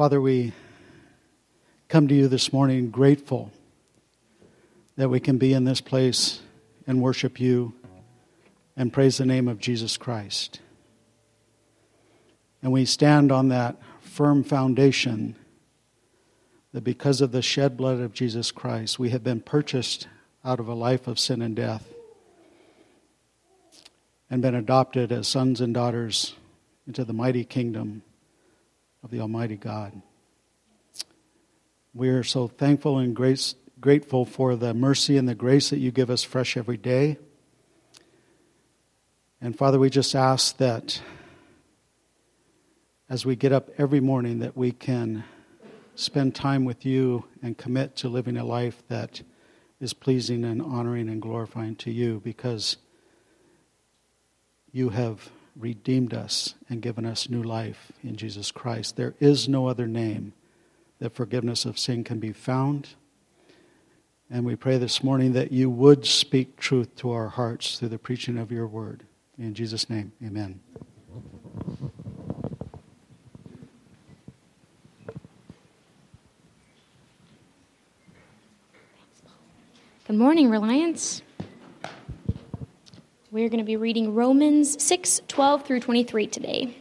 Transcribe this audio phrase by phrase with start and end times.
[0.00, 0.54] Father, we
[1.88, 3.52] come to you this morning grateful
[4.96, 6.40] that we can be in this place
[6.86, 7.74] and worship you
[8.78, 10.60] and praise the name of Jesus Christ.
[12.62, 15.36] And we stand on that firm foundation
[16.72, 20.08] that because of the shed blood of Jesus Christ, we have been purchased
[20.42, 21.86] out of a life of sin and death
[24.30, 26.36] and been adopted as sons and daughters
[26.86, 28.02] into the mighty kingdom
[29.02, 30.00] of the Almighty God.
[31.94, 35.90] We are so thankful and grace, grateful for the mercy and the grace that you
[35.90, 37.18] give us fresh every day.
[39.40, 41.00] And Father, we just ask that
[43.08, 45.24] as we get up every morning that we can
[45.94, 49.22] spend time with you and commit to living a life that
[49.80, 52.76] is pleasing and honoring and glorifying to you because
[54.70, 58.96] you have redeemed us and given us new life in Jesus Christ.
[58.96, 60.32] There is no other name
[60.98, 62.90] that forgiveness of sin can be found.
[64.30, 67.98] And we pray this morning that you would speak truth to our hearts through the
[67.98, 69.04] preaching of your word.
[69.38, 70.60] In Jesus' name, amen.
[80.06, 81.22] Good morning, Reliance.
[83.32, 86.76] We're going to be reading Romans 6 12 through 23 today.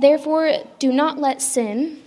[0.00, 2.02] Therefore, do not let sin.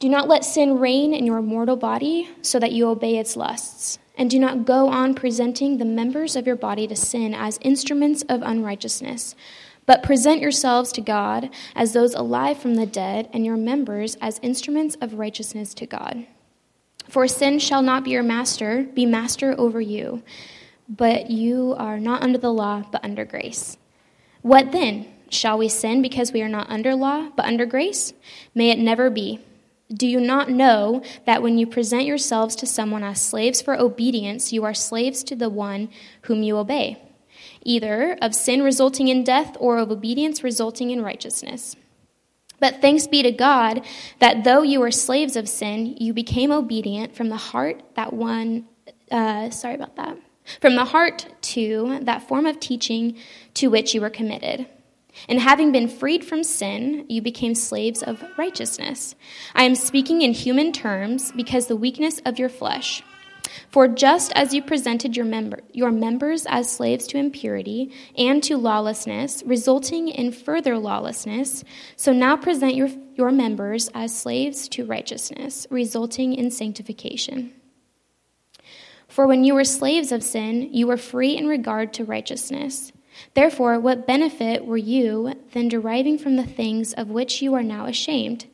[0.00, 4.00] Do not let sin reign in your mortal body so that you obey its lusts.
[4.18, 8.24] And do not go on presenting the members of your body to sin as instruments
[8.28, 9.36] of unrighteousness,
[9.86, 14.40] but present yourselves to God as those alive from the dead, and your members as
[14.42, 16.26] instruments of righteousness to God.
[17.08, 20.24] For sin shall not be your master, be master over you.
[20.88, 23.76] But you are not under the law, but under grace.
[24.42, 25.12] What then?
[25.28, 28.12] Shall we sin because we are not under law, but under grace?
[28.54, 29.40] May it never be.
[29.92, 34.52] Do you not know that when you present yourselves to someone as slaves for obedience,
[34.52, 35.88] you are slaves to the one
[36.22, 37.02] whom you obey,
[37.62, 41.76] either of sin resulting in death or of obedience resulting in righteousness?
[42.58, 43.84] But thanks be to God
[44.18, 48.66] that though you were slaves of sin, you became obedient from the heart that one,
[49.10, 50.16] uh, sorry about that
[50.60, 53.16] from the heart to that form of teaching
[53.54, 54.66] to which you were committed.
[55.28, 59.14] And having been freed from sin, you became slaves of righteousness.
[59.54, 63.02] I am speaking in human terms because the weakness of your flesh.
[63.70, 68.56] For just as you presented your, member, your members as slaves to impurity and to
[68.56, 71.64] lawlessness, resulting in further lawlessness,
[71.96, 77.52] so now present your, your members as slaves to righteousness, resulting in sanctification.
[79.16, 82.92] For when you were slaves of sin, you were free in regard to righteousness.
[83.32, 87.86] Therefore, what benefit were you then deriving from the things of which you are now
[87.86, 88.44] ashamed?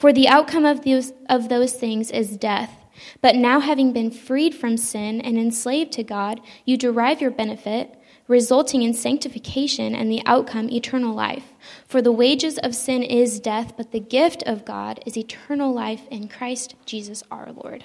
[0.00, 2.74] For the outcome of those, of those things is death.
[3.20, 7.96] But now, having been freed from sin and enslaved to God, you derive your benefit,
[8.26, 11.52] resulting in sanctification and the outcome eternal life.
[11.86, 16.08] For the wages of sin is death, but the gift of God is eternal life
[16.10, 17.84] in Christ Jesus our Lord.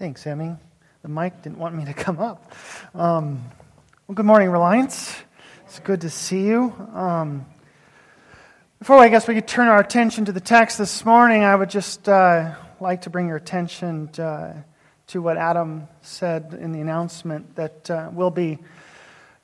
[0.00, 0.56] Thanks, Emmy.
[1.02, 2.54] The mic didn't want me to come up.
[2.94, 3.44] Um,
[4.08, 5.14] well, good morning, Reliance.
[5.66, 6.72] It's good to see you.
[6.94, 7.44] Um,
[8.78, 11.68] before I guess we could turn our attention to the text this morning, I would
[11.68, 14.54] just uh, like to bring your attention to, uh,
[15.08, 18.56] to, what Adam said in the announcement that uh, we'll be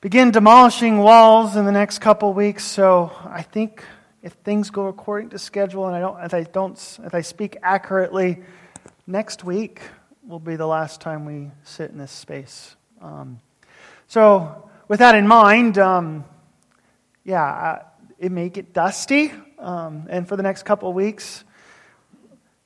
[0.01, 2.63] begin demolishing walls in the next couple weeks.
[2.63, 3.83] So I think
[4.23, 7.57] if things go according to schedule, and I don't, if I don't, if I speak
[7.61, 8.41] accurately,
[9.05, 9.81] next week
[10.27, 12.75] will be the last time we sit in this space.
[13.01, 13.39] Um,
[14.07, 16.25] so, with that in mind, um,
[17.23, 17.83] yeah, uh,
[18.19, 19.31] it may get dusty.
[19.57, 21.45] Um, and for the next couple of weeks,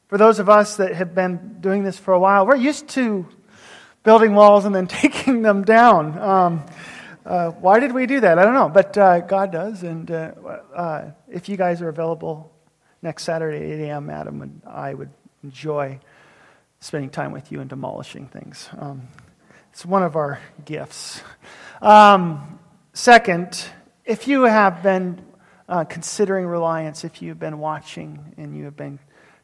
[0.07, 3.27] for those of us that have been doing this for a while, we're used to
[4.01, 6.17] building walls and then taking them down.
[6.17, 6.65] Um,
[7.23, 8.39] uh, why did we do that?
[8.39, 9.83] I don't know, but uh, God does.
[9.83, 10.31] And uh,
[10.75, 12.51] uh, if you guys are available
[13.03, 15.11] next Saturday at 8 a.m., Adam and I would
[15.43, 15.99] enjoy
[16.81, 18.67] spending time with you and demolishing things.
[18.77, 19.03] Um,
[19.71, 21.21] it's one of our gifts.
[21.81, 22.59] Um,
[22.93, 23.63] second,
[24.03, 25.23] if you have been
[25.69, 28.99] uh, considering reliance, if you've been watching and you have been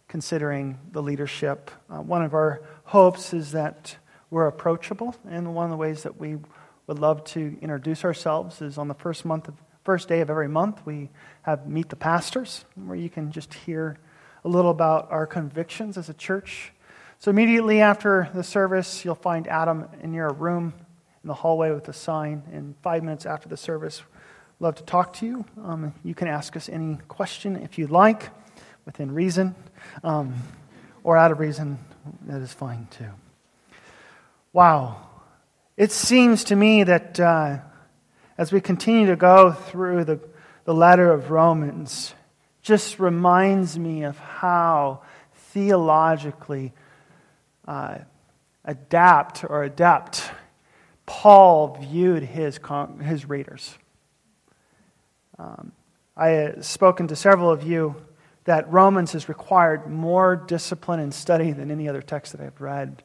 [0.08, 3.96] considering the leadership, uh, one of our hopes is that
[4.32, 5.16] we're approachable.
[5.30, 6.38] And one of the ways that we
[6.88, 10.50] would love to introduce ourselves is on the first month of first day of every
[10.50, 11.10] month we
[11.44, 13.98] have meet the pastors where you can just hear
[14.44, 16.74] a little about our convictions as a church
[17.20, 20.74] So, immediately after the service, you'll find Adam in your room
[21.24, 22.44] in the hallway with a sign.
[22.54, 24.04] And five minutes after the service,
[24.60, 25.46] love to talk to you.
[25.64, 28.30] Um, you can ask us any question if you'd like,
[28.86, 29.56] within reason,
[30.04, 30.36] um,
[31.04, 31.80] or out of reason.
[32.28, 33.10] That is fine too.
[34.54, 34.98] Wow.
[35.76, 37.58] It seems to me that uh,
[38.38, 40.20] as we continue to go through the,
[40.66, 42.14] the letter of Romans,
[42.62, 45.02] just reminds me of how
[45.52, 46.74] theologically
[47.68, 48.00] uh,
[48.66, 50.32] adapt or adept
[51.08, 52.60] Paul viewed his,
[53.02, 53.78] his readers.
[55.40, 55.72] Um,
[56.16, 57.96] I have spoken to several of you
[58.44, 63.04] that Romans has required more discipline and study than any other text that I've read.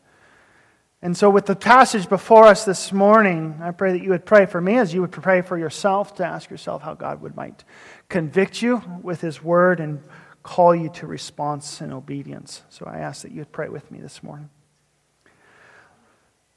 [1.00, 4.46] And so, with the passage before us this morning, I pray that you would pray
[4.46, 7.64] for me as you would pray for yourself to ask yourself how God would might
[8.08, 10.00] convict you with His Word and
[10.42, 12.62] call you to response and obedience.
[12.68, 14.50] So, I ask that you pray with me this morning.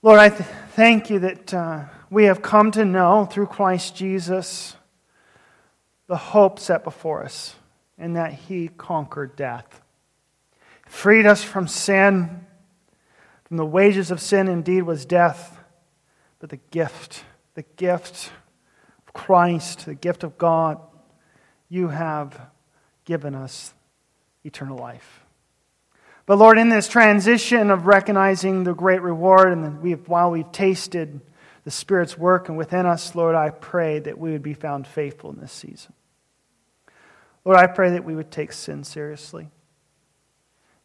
[0.01, 4.75] Lord, I th- thank you that uh, we have come to know through Christ Jesus
[6.07, 7.55] the hope set before us
[7.97, 9.81] and that He conquered death,
[10.85, 12.45] freed us from sin
[13.45, 15.59] from the wages of sin indeed was death,
[16.39, 17.23] but the gift,
[17.53, 18.31] the gift
[19.07, 20.79] of Christ, the gift of God,
[21.69, 22.49] you have
[23.05, 23.73] given us
[24.43, 25.21] eternal life.
[26.25, 30.51] But Lord, in this transition of recognizing the great reward, and we have, while we've
[30.51, 31.21] tasted
[31.63, 35.31] the Spirit's work and within us, Lord, I pray that we would be found faithful
[35.31, 35.93] in this season.
[37.43, 39.49] Lord, I pray that we would take sin seriously.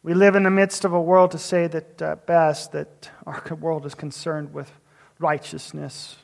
[0.03, 3.43] We live in the midst of a world to say that at best that our
[3.59, 4.71] world is concerned with
[5.19, 6.17] righteousness.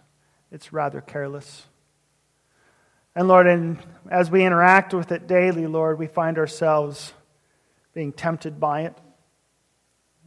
[0.52, 1.67] It's rather careless.
[3.18, 3.80] And Lord, and
[4.12, 7.14] as we interact with it daily, Lord, we find ourselves
[7.96, 8.96] being tempted by it.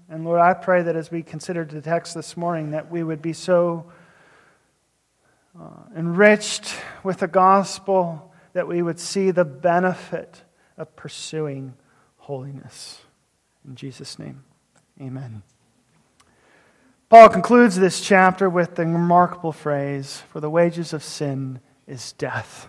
[0.08, 3.22] And Lord, I pray that as we consider the text this morning, that we would
[3.22, 3.86] be so
[5.56, 10.42] uh, enriched with the gospel that we would see the benefit
[10.76, 11.74] of pursuing
[12.16, 13.02] holiness.
[13.64, 14.42] In Jesus' name,
[15.00, 15.44] amen.
[17.08, 22.66] Paul concludes this chapter with the remarkable phrase For the wages of sin is death,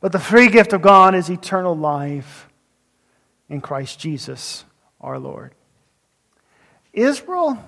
[0.00, 2.48] but the free gift of God is eternal life
[3.48, 4.64] in Christ Jesus
[5.00, 5.54] our Lord.
[6.92, 7.62] Israel,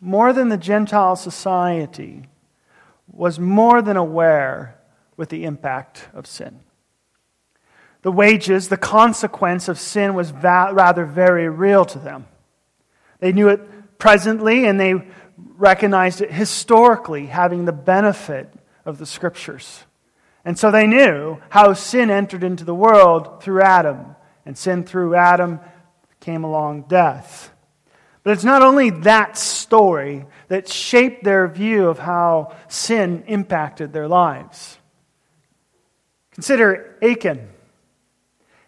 [0.00, 2.24] more than the Gentile society,
[3.10, 4.78] was more than aware
[5.16, 6.60] with the impact of sin.
[8.02, 12.26] The wages, the consequence of sin was va- rather very real to them.
[13.18, 14.94] They knew it presently and they
[15.36, 18.52] recognized it historically, having the benefit
[18.84, 19.85] of the scriptures.
[20.46, 24.14] And so they knew how sin entered into the world through Adam,
[24.46, 25.58] and sin through Adam
[26.20, 27.52] came along death.
[28.22, 34.06] But it's not only that story that shaped their view of how sin impacted their
[34.06, 34.78] lives.
[36.30, 37.48] Consider Achan.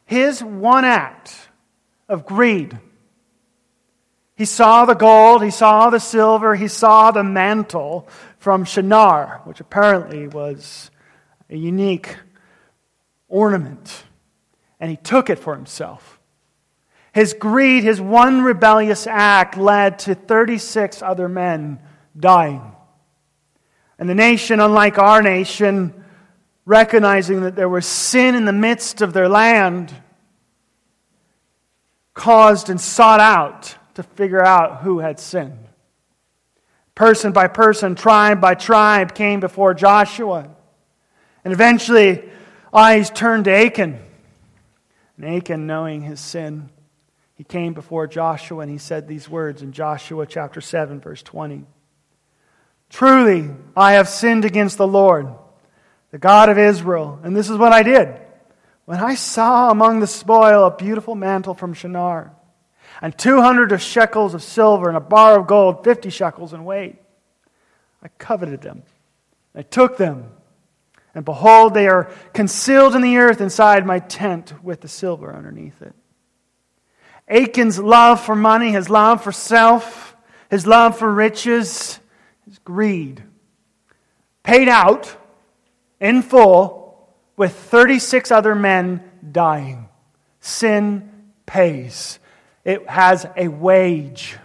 [0.05, 1.49] His one act
[2.09, 2.77] of greed.
[4.35, 8.09] He saw the gold, he saw the silver, he saw the mantle
[8.39, 10.91] from Shinar, which apparently was
[11.51, 12.17] a unique
[13.29, 14.05] ornament,
[14.81, 16.21] and he took it for himself.
[17.13, 21.81] His greed, his one rebellious act, led to 36 other men
[22.19, 22.63] dying.
[23.99, 26.05] And the nation, unlike our nation,
[26.65, 29.93] recognizing that there was sin in the midst of their land,
[32.15, 35.67] caused and sought out to figure out who had sinned.
[36.95, 40.51] Person by person, tribe by tribe came before Joshua.
[41.49, 42.29] And eventually,
[42.75, 43.99] eyes turned to Achan.
[45.17, 46.69] And Achan, knowing his sin,
[47.37, 51.65] he came before Joshua and he said these words in Joshua chapter 7, verse 20.
[52.91, 55.27] Truly, I have sinned against the Lord
[56.11, 57.19] the God of Israel.
[57.23, 58.15] And this is what I did.
[58.85, 62.31] When I saw among the spoil a beautiful mantle from Shinar,
[63.01, 66.97] and 200 of shekels of silver, and a bar of gold, 50 shekels in weight,
[68.03, 68.83] I coveted them.
[69.55, 70.33] I took them.
[71.19, 75.83] And behold, they are concealed in the earth inside my tent with the silver underneath
[75.83, 75.93] it.
[77.27, 80.17] Achan's love for money, his love for self,
[80.49, 81.99] his love for riches,
[82.47, 83.25] his greed,
[84.45, 85.13] paid out
[85.99, 89.89] in full with 36 other men dying.
[90.39, 92.21] Sin pays,
[92.65, 94.39] it has a wage,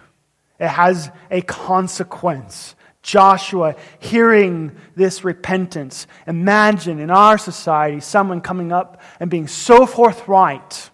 [0.58, 2.74] it has a consequence.
[3.04, 6.06] Joshua hearing this repentance.
[6.26, 10.90] Imagine in our society someone coming up and being so forthright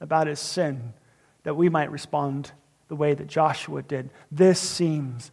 [0.00, 0.92] about his sin
[1.44, 2.50] that we might respond
[2.88, 4.10] the way that Joshua did.
[4.32, 5.30] This seems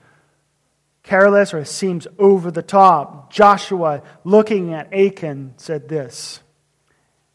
[1.02, 3.34] careless or it seems over the top.
[3.34, 6.40] Joshua, looking at Achan, said this.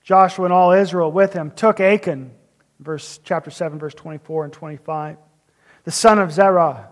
[0.04, 2.30] Joshua and all Israel with him took Achan,
[2.78, 5.16] verse chapter 7, verse 24 and 25,
[5.82, 6.88] the son of Zerah.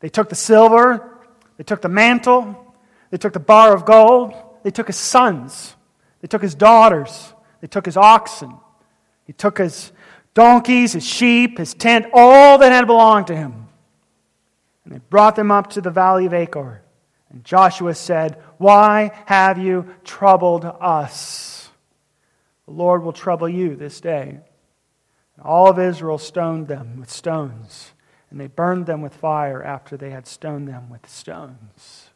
[0.00, 1.11] They took the silver,
[1.62, 2.74] they took the mantle,
[3.10, 5.76] they took the bar of gold, they took his sons,
[6.20, 8.52] they took his daughters, they took his oxen,
[9.26, 9.92] he took his
[10.34, 13.68] donkeys, his sheep, his tent, all that had belonged to him.
[14.84, 16.82] And they brought them up to the valley of Achor.
[17.30, 21.70] And Joshua said, Why have you troubled us?
[22.66, 24.40] The Lord will trouble you this day.
[25.36, 27.92] And all of Israel stoned them with stones,
[28.32, 32.08] and they burned them with fire after they had stoned them with stones.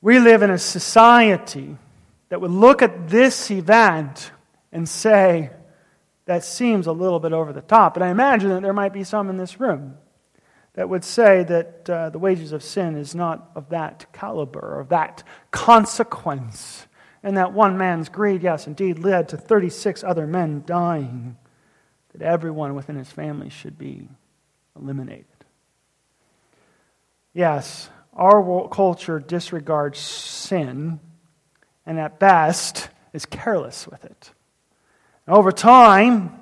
[0.00, 1.76] We live in a society
[2.28, 4.30] that would look at this event
[4.70, 5.50] and say,
[6.26, 7.96] that seems a little bit over the top.
[7.96, 9.96] And I imagine that there might be some in this room
[10.74, 14.90] that would say that uh, the wages of sin is not of that caliber, of
[14.90, 16.86] that consequence,
[17.24, 21.36] and that one man's greed, yes, indeed, led to 36 other men dying,
[22.12, 24.08] that everyone within his family should be
[24.80, 25.26] eliminated.
[27.34, 31.00] Yes, our culture disregards sin
[31.86, 34.32] and at best is careless with it.
[35.26, 36.38] And over time,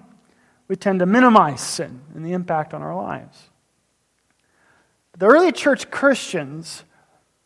[0.68, 3.50] we tend to minimize sin and the impact on our lives.
[5.18, 6.84] The early church Christians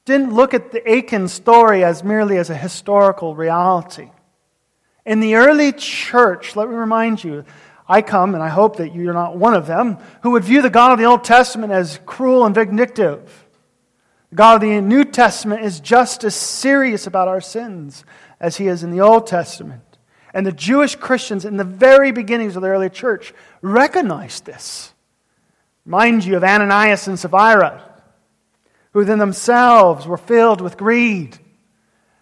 [0.05, 4.11] didn't look at the Achan story as merely as a historical reality.
[5.05, 7.45] In the early church, let me remind you,
[7.91, 10.71] I come, and I hope that you're not one of them, who would view the
[10.71, 13.49] God of the Old Testament as cruel and vindictive.
[14.31, 18.05] The God of the New Testament is just as serious about our sins
[18.39, 19.83] as he is in the Old Testament.
[20.33, 24.95] And the Jewish Christians in the very beginnings of the early church recognized this.
[25.85, 27.83] Mind you of Ananias and Sapphira,
[28.93, 31.37] who then themselves were filled with greed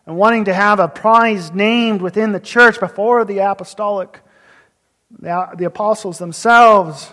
[0.06, 4.22] and wanting to have a prize named within the church before the apostolic,
[5.10, 7.12] the, the apostles themselves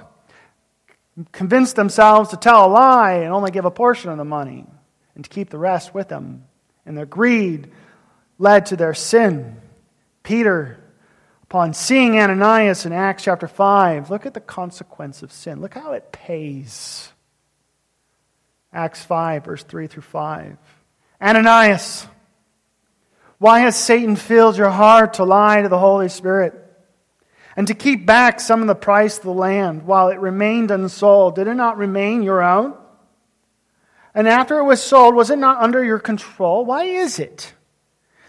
[1.31, 4.65] convinced themselves to tell a lie and only give a portion of the money
[5.15, 6.43] and to keep the rest with them.
[6.85, 7.71] And their greed
[8.37, 9.61] led to their sin.
[10.23, 10.79] Peter
[11.43, 15.61] upon seeing Ananias in Acts chapter 5, look at the consequence of sin.
[15.61, 17.11] Look how it pays.
[18.73, 20.57] Acts 5, verse 3 through 5.
[21.21, 22.07] Ananias,
[23.37, 26.64] why has Satan filled your heart to lie to the Holy Spirit
[27.55, 31.35] and to keep back some of the price of the land while it remained unsold?
[31.35, 32.75] Did it not remain your own?
[34.13, 36.65] And after it was sold, was it not under your control?
[36.65, 37.53] Why is it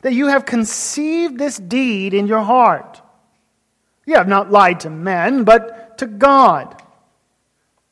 [0.03, 3.01] that you have conceived this deed in your heart?
[4.05, 6.83] You have not lied to men, but to God.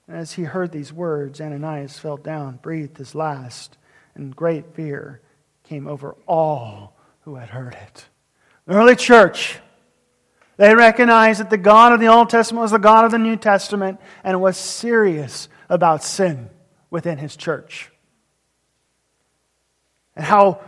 [0.06, 3.78] as he heard these words, Ananias fell down, breathed his last,
[4.14, 5.20] and great fear
[5.64, 8.06] came over all who had heard it.
[8.66, 9.58] The early church,
[10.56, 13.36] they recognized that the God of the Old Testament was the God of the New
[13.36, 16.50] Testament and was serious about sin
[16.90, 17.90] within his church.
[20.16, 20.60] And how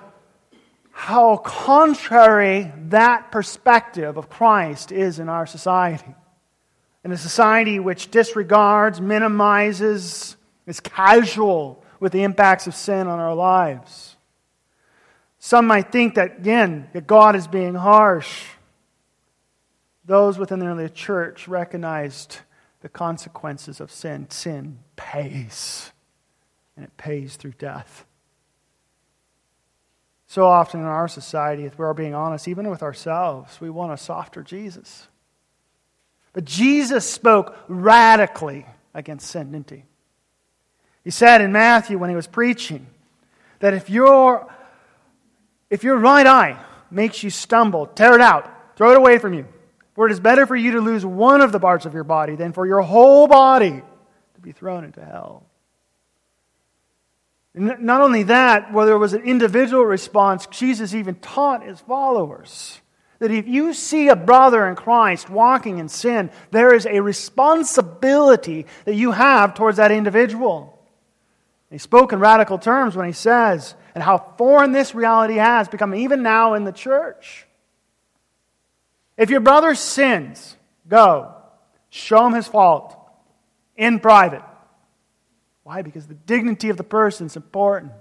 [0.99, 6.15] how contrary that perspective of Christ is in our society.
[7.05, 13.35] In a society which disregards, minimizes, is casual with the impacts of sin on our
[13.35, 14.17] lives.
[15.39, 18.45] Some might think that, again, that God is being harsh.
[20.07, 22.39] Those within the early church recognized
[22.81, 24.31] the consequences of sin.
[24.31, 25.93] Sin pays,
[26.77, 28.05] and it pays through death.
[30.29, 33.97] So often in our society, if we're being honest, even with ourselves, we want a
[33.97, 35.09] softer Jesus.
[36.33, 39.85] But Jesus spoke radically against sin, didn't he?
[41.03, 42.87] He said in Matthew when he was preaching
[43.61, 44.53] that if your,
[45.71, 49.47] if your right eye makes you stumble, tear it out, throw it away from you.
[49.97, 52.37] For it is better for you to lose one of the parts of your body
[52.37, 53.83] than for your whole body
[54.35, 55.47] to be thrown into hell.
[57.55, 62.79] Not only that, where there was an individual response, Jesus even taught his followers
[63.21, 68.67] that if you see a brother in Christ walking in sin, there is a responsibility
[68.85, 70.79] that you have towards that individual.
[71.71, 75.95] He spoke in radical terms when he says, and how foreign this reality has become
[75.95, 77.47] even now in the church.
[79.17, 80.57] If your brother sins,
[80.89, 81.35] go,
[81.91, 82.97] show him his fault
[83.77, 84.43] in private.
[85.63, 85.83] Why?
[85.83, 87.93] Because the dignity of the person is important.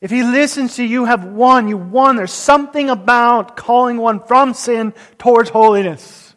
[0.00, 1.68] If he listens to you, have won.
[1.68, 2.16] You won.
[2.16, 6.34] There's something about calling one from sin towards holiness.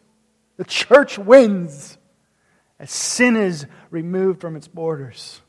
[0.56, 1.98] The church wins.
[2.78, 5.40] as sin is removed from its borders.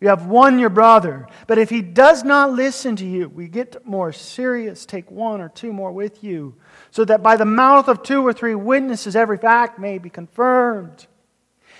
[0.00, 3.86] You have won your brother, but if he does not listen to you, we get
[3.86, 4.86] more serious.
[4.86, 6.54] Take one or two more with you,
[6.90, 11.06] so that by the mouth of two or three witnesses every fact may be confirmed.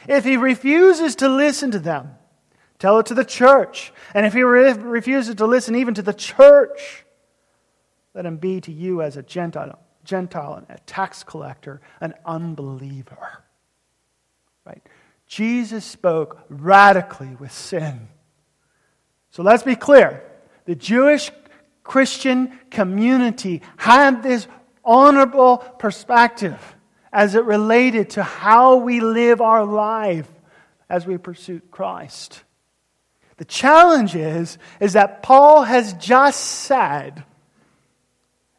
[0.09, 2.17] If he refuses to listen to them,
[2.79, 3.93] tell it to the church.
[4.15, 7.05] And if he re- refuses to listen even to the church,
[8.15, 13.45] let him be to you as a Gentile, Gentile, a tax collector, an unbeliever.
[14.65, 14.83] Right?
[15.27, 18.09] Jesus spoke radically with sin.
[19.31, 20.25] So let's be clear.
[20.65, 21.31] The Jewish
[21.85, 24.49] Christian community had this
[24.91, 26.61] honorable perspective
[27.13, 30.29] as it related to how we live our life
[30.89, 32.43] as we pursue Christ.
[33.37, 37.25] The challenge is, is that Paul has just said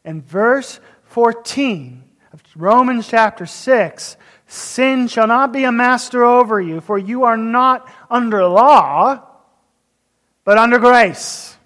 [0.06, 6.80] in verse 14 of Romans chapter 6 Sin shall not be a master over you,
[6.80, 9.22] for you are not under law,
[10.44, 11.56] but under grace.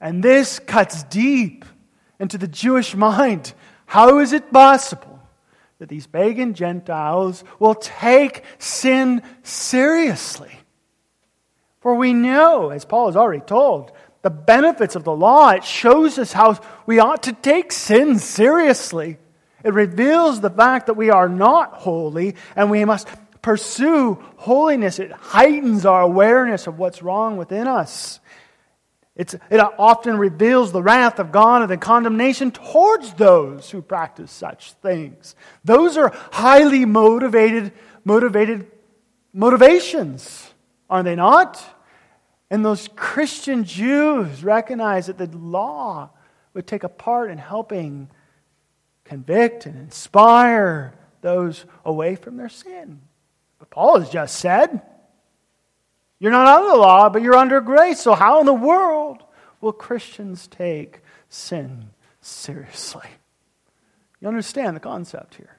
[0.00, 1.64] And this cuts deep
[2.24, 3.52] into the Jewish mind.
[3.84, 5.20] How is it possible
[5.78, 10.58] that these pagan Gentiles will take sin seriously?
[11.80, 15.50] For we know, as Paul has already told, the benefits of the law.
[15.50, 19.18] It shows us how we ought to take sin seriously.
[19.62, 23.06] It reveals the fact that we are not holy and we must
[23.42, 24.98] pursue holiness.
[24.98, 28.18] It heightens our awareness of what's wrong within us.
[29.16, 34.32] It's, it often reveals the wrath of God and the condemnation towards those who practice
[34.32, 35.36] such things.
[35.64, 37.72] Those are highly motivated,
[38.04, 38.70] motivated
[39.32, 40.52] motivations,
[40.90, 41.62] are they not?
[42.50, 46.10] And those Christian Jews recognize that the law
[46.52, 48.10] would take a part in helping
[49.04, 53.00] convict and inspire those away from their sin.
[53.58, 54.82] But Paul has just said,
[56.18, 58.00] You're not under the law, but you're under grace.
[58.00, 59.22] So, how in the world
[59.60, 63.08] will Christians take sin seriously?
[64.20, 65.58] You understand the concept here.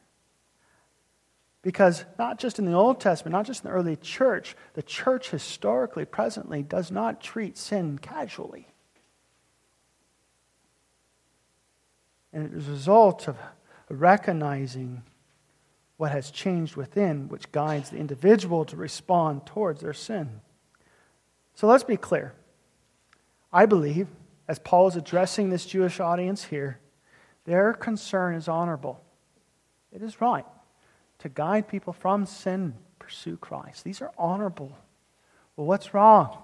[1.61, 5.29] Because not just in the Old Testament, not just in the early church, the church
[5.29, 8.67] historically, presently, does not treat sin casually.
[12.31, 13.37] And it is a result of
[13.89, 15.03] recognizing
[15.97, 20.41] what has changed within, which guides the individual to respond towards their sin.
[21.55, 22.33] So let's be clear.
[23.51, 24.07] I believe,
[24.47, 26.79] as Paul is addressing this Jewish audience here,
[27.45, 29.01] their concern is honorable.
[29.91, 30.45] It is right
[31.19, 33.83] to guide people from sin, pursue Christ.
[33.83, 34.77] These are honorable.
[35.55, 36.37] Well, what's wrong?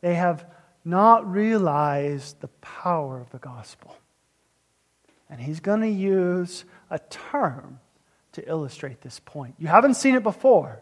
[0.00, 0.46] They have
[0.84, 3.96] not realized the power of the gospel.
[5.28, 7.80] And he's going to use a term
[8.32, 9.56] to illustrate this point.
[9.58, 10.80] You haven't seen it before.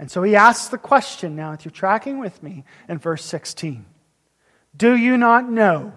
[0.00, 3.84] And so he asks the question now, if you're tracking with me, in verse 16
[4.74, 5.92] Do you not know?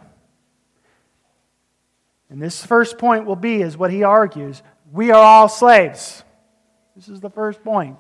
[2.29, 4.61] And this first point will be, is what he argues
[4.91, 6.21] we are all slaves.
[6.97, 7.97] This is the first point.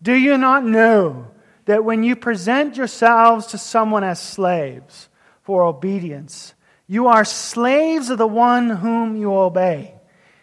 [0.00, 1.26] Do you not know
[1.64, 5.08] that when you present yourselves to someone as slaves
[5.42, 6.54] for obedience,
[6.86, 9.96] you are slaves of the one whom you obey,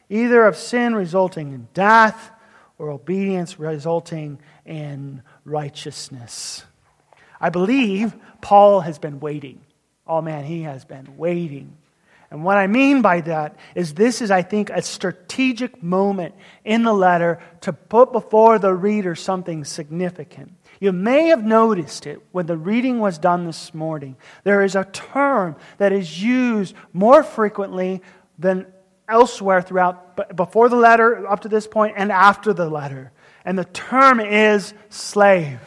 [0.09, 2.31] either of sin resulting in death
[2.82, 6.63] or obedience resulting in righteousness.
[7.39, 9.62] I believe Paul has been waiting.
[10.08, 11.78] Oh man, he has been waiting.
[12.32, 16.34] And what I mean by that is this is, I think, a strategic moment
[16.65, 20.52] in the letter to put before the reader something significant.
[20.80, 24.15] You may have noticed it when the reading was done this morning.
[24.44, 28.02] There is a term that is used more frequently
[28.39, 28.65] than
[29.12, 33.12] elsewhere throughout, before the letter, up to this point, and after the letter.
[33.45, 35.60] And the term is slave.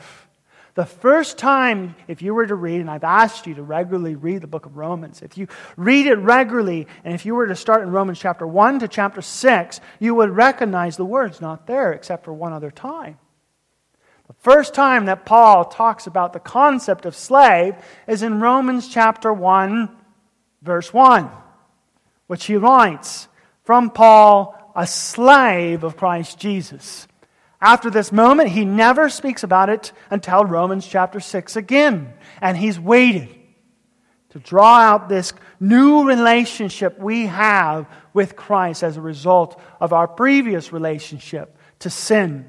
[0.75, 4.43] The first time, if you were to read, and I've asked you to regularly read
[4.43, 7.83] the book of Romans, if you read it regularly, and if you were to start
[7.83, 12.25] in Romans chapter 1 to chapter 6, you would recognize the words not there except
[12.25, 13.19] for one other time.
[14.27, 17.77] The first time that Paul talks about the concept of slave
[18.09, 19.89] is in Romans chapter 1,
[20.63, 21.31] verse 1,
[22.27, 23.29] which he writes
[23.65, 27.09] from Paul, a slave of Christ Jesus.
[27.61, 32.13] After this moment, he never speaks about it until Romans chapter 6 again.
[32.41, 33.29] And he's waited
[34.31, 40.07] to draw out this new relationship we have with Christ as a result of our
[40.07, 42.45] previous relationship to sin.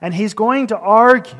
[0.00, 1.34] And he's going to argue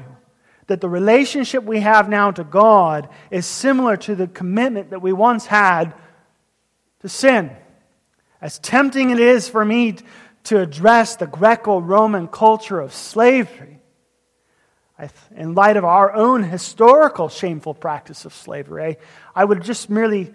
[0.67, 5.13] that the relationship we have now to God is similar to the commitment that we
[5.13, 5.95] once had
[7.01, 7.55] to sin.
[8.41, 9.97] As tempting it is for me
[10.45, 13.81] to address the Greco Roman culture of slavery
[15.35, 18.97] in light of our own historical shameful practice of slavery.
[19.35, 20.33] I would just merely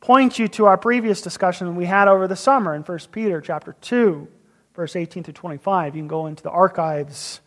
[0.00, 3.76] point you to our previous discussion we had over the summer in 1 Peter chapter
[3.80, 4.26] 2,
[4.74, 5.94] verse 18 to 25.
[5.94, 7.40] You can go into the archives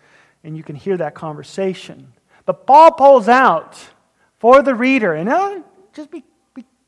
[0.44, 2.14] and you can hear that conversation.
[2.46, 3.80] But Paul pulls out
[4.40, 5.62] for the reader, and uh,
[5.94, 6.26] just be, be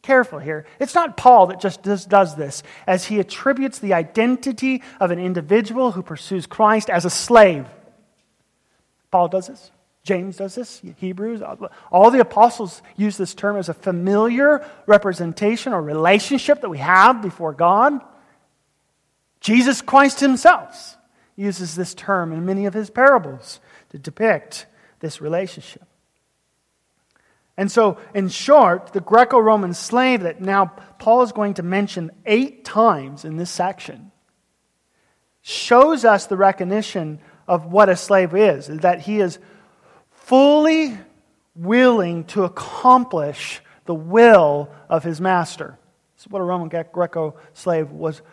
[0.06, 0.66] careful here.
[0.80, 5.92] It's not Paul that just does, this, as he attributes the identity of an individual
[5.92, 7.66] who pursues Christ as a slave.
[9.12, 9.72] Paul does this.
[10.04, 11.42] James does this, Hebrews,
[11.92, 17.24] all the apostles use this term as a familiar representation or relationship that we have
[17.24, 18.00] before God.
[19.40, 20.96] Jesus Christ himself
[21.36, 24.68] uses this term in many of his parables to depict
[25.00, 25.88] this relationship.
[27.58, 30.66] And so, in short, the Greco Roman slave that now
[31.00, 34.12] Paul is going to mention eight times in this section
[35.42, 39.38] shows us the recognition of what a slave is, that he is
[40.10, 40.98] fully
[41.56, 45.78] willing to accomplish the will of his master.
[46.16, 48.24] This is what a Roman Greco slave was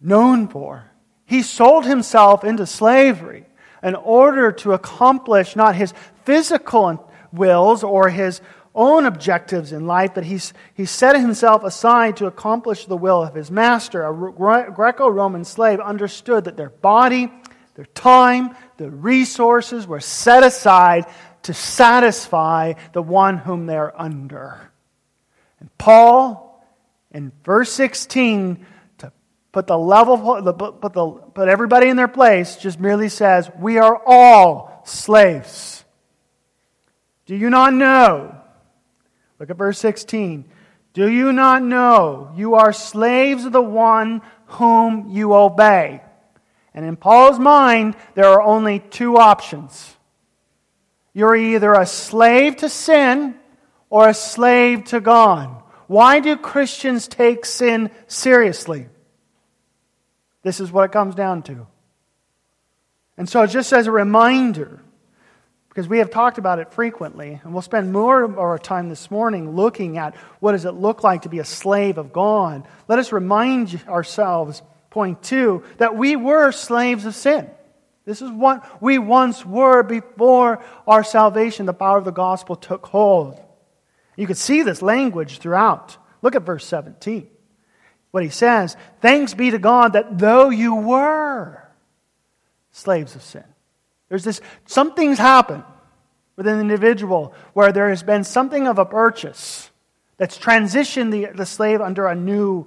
[0.00, 0.90] known for.
[1.26, 3.44] He sold himself into slavery
[3.82, 5.92] in order to accomplish not his
[6.24, 8.40] physical wills or his
[8.76, 13.34] own objectives in life, but he's, he set himself aside to accomplish the will of
[13.34, 14.06] his master.
[14.06, 17.32] A Greco Roman slave understood that their body,
[17.74, 21.06] their time, their resources were set aside
[21.44, 24.70] to satisfy the one whom they're under.
[25.58, 26.64] And Paul,
[27.10, 28.66] in verse 16,
[28.98, 29.12] to
[29.52, 34.00] put the level, put, the, put everybody in their place, just merely says, We are
[34.06, 35.84] all slaves.
[37.24, 38.42] Do you not know?
[39.38, 40.44] Look at verse 16.
[40.92, 46.00] Do you not know you are slaves of the one whom you obey?
[46.72, 49.94] And in Paul's mind, there are only two options
[51.12, 53.34] you're either a slave to sin
[53.88, 55.62] or a slave to God.
[55.86, 58.88] Why do Christians take sin seriously?
[60.42, 61.66] This is what it comes down to.
[63.16, 64.82] And so, just as a reminder,
[65.76, 69.10] because we have talked about it frequently, and we'll spend more of our time this
[69.10, 72.66] morning looking at what does it look like to be a slave of God.
[72.88, 77.50] Let us remind ourselves, point two, that we were slaves of sin.
[78.06, 82.86] This is what we once were before our salvation, the power of the gospel took
[82.86, 83.38] hold.
[84.16, 85.98] You can see this language throughout.
[86.22, 87.28] Look at verse 17.
[88.12, 91.68] What he says Thanks be to God that though you were
[92.72, 93.44] slaves of sin,
[94.08, 95.64] there's this, something's happened
[96.36, 99.70] with an individual where there has been something of a purchase
[100.16, 102.66] that's transitioned the, the slave under a new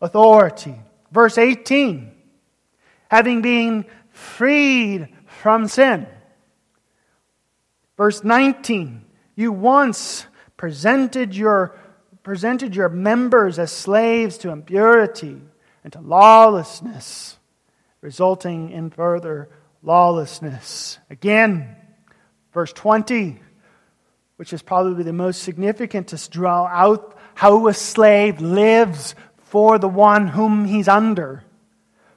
[0.00, 0.74] authority.
[1.12, 2.12] Verse 18
[3.10, 6.06] having been freed from sin.
[7.96, 10.26] Verse 19, you once
[10.56, 11.76] presented your,
[12.22, 15.40] presented your members as slaves to impurity
[15.82, 17.36] and to lawlessness,
[18.00, 19.48] resulting in further
[19.82, 20.98] lawlessness.
[21.08, 21.76] Again,
[22.52, 23.40] verse 20,
[24.36, 29.88] which is probably the most significant to draw out how a slave lives for the
[29.88, 31.44] one whom he's under.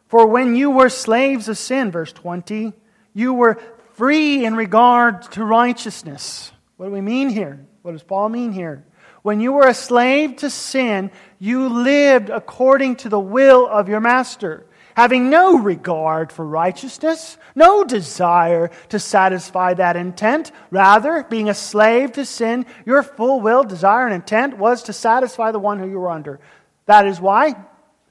[0.08, 2.74] For when you were slaves of sin, verse 20,
[3.14, 3.60] you were
[3.94, 6.52] free in regard to righteousness.
[6.78, 7.66] What do we mean here?
[7.82, 8.86] What does Paul mean here?
[9.24, 14.02] When you were a slave to sin, you lived according to the will of your
[14.02, 20.52] master, having no regard for righteousness, no desire to satisfy that intent.
[20.72, 25.52] Rather, being a slave to sin, your full will, desire, and intent was to satisfy
[25.52, 26.40] the one who you were under.
[26.86, 27.56] That is why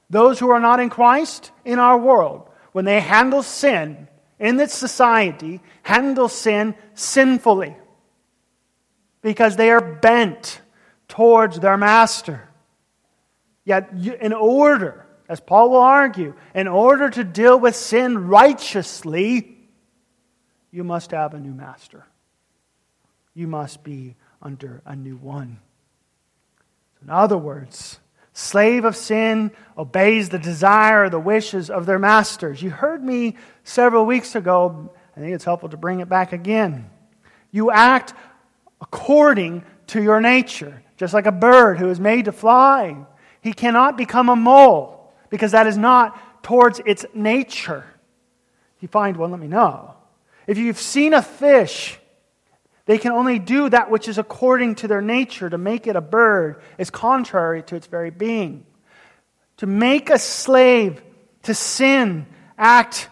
[0.09, 4.07] those who are not in Christ in our world, when they handle sin
[4.39, 7.75] in this society, handle sin sinfully
[9.21, 10.61] because they are bent
[11.07, 12.49] towards their master.
[13.65, 15.02] Yet, in order,
[15.33, 19.57] as Paul will argue, in order to deal with sin righteously,
[20.69, 22.05] you must have a new master.
[23.33, 25.57] You must be under a new one.
[27.01, 27.99] in other words,
[28.33, 32.61] slave of sin, obeys the desire or the wishes of their masters.
[32.61, 34.93] You heard me several weeks ago.
[35.17, 36.91] I think it's helpful to bring it back again.
[37.49, 38.13] You act
[38.79, 43.07] according to your nature, just like a bird who is made to fly.
[43.41, 45.02] He cannot become a mole
[45.33, 47.83] because that is not towards its nature.
[48.77, 49.95] If you find one, let me know.
[50.45, 51.97] If you've seen a fish
[52.85, 55.49] they can only do that which is according to their nature.
[55.49, 58.65] To make it a bird is contrary to its very being.
[59.57, 61.01] To make a slave
[61.43, 62.25] to sin
[62.57, 63.09] act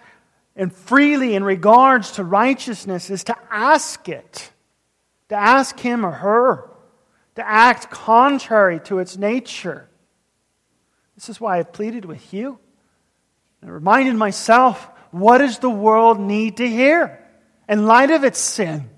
[0.55, 4.51] and freely in regards to righteousness is to ask it,
[5.29, 6.69] to ask him or her,
[7.35, 9.87] to act contrary to its nature.
[11.21, 12.57] This is why I've pleaded with you
[13.63, 17.23] I reminded myself what does the world need to hear
[17.69, 18.89] in light of its sin?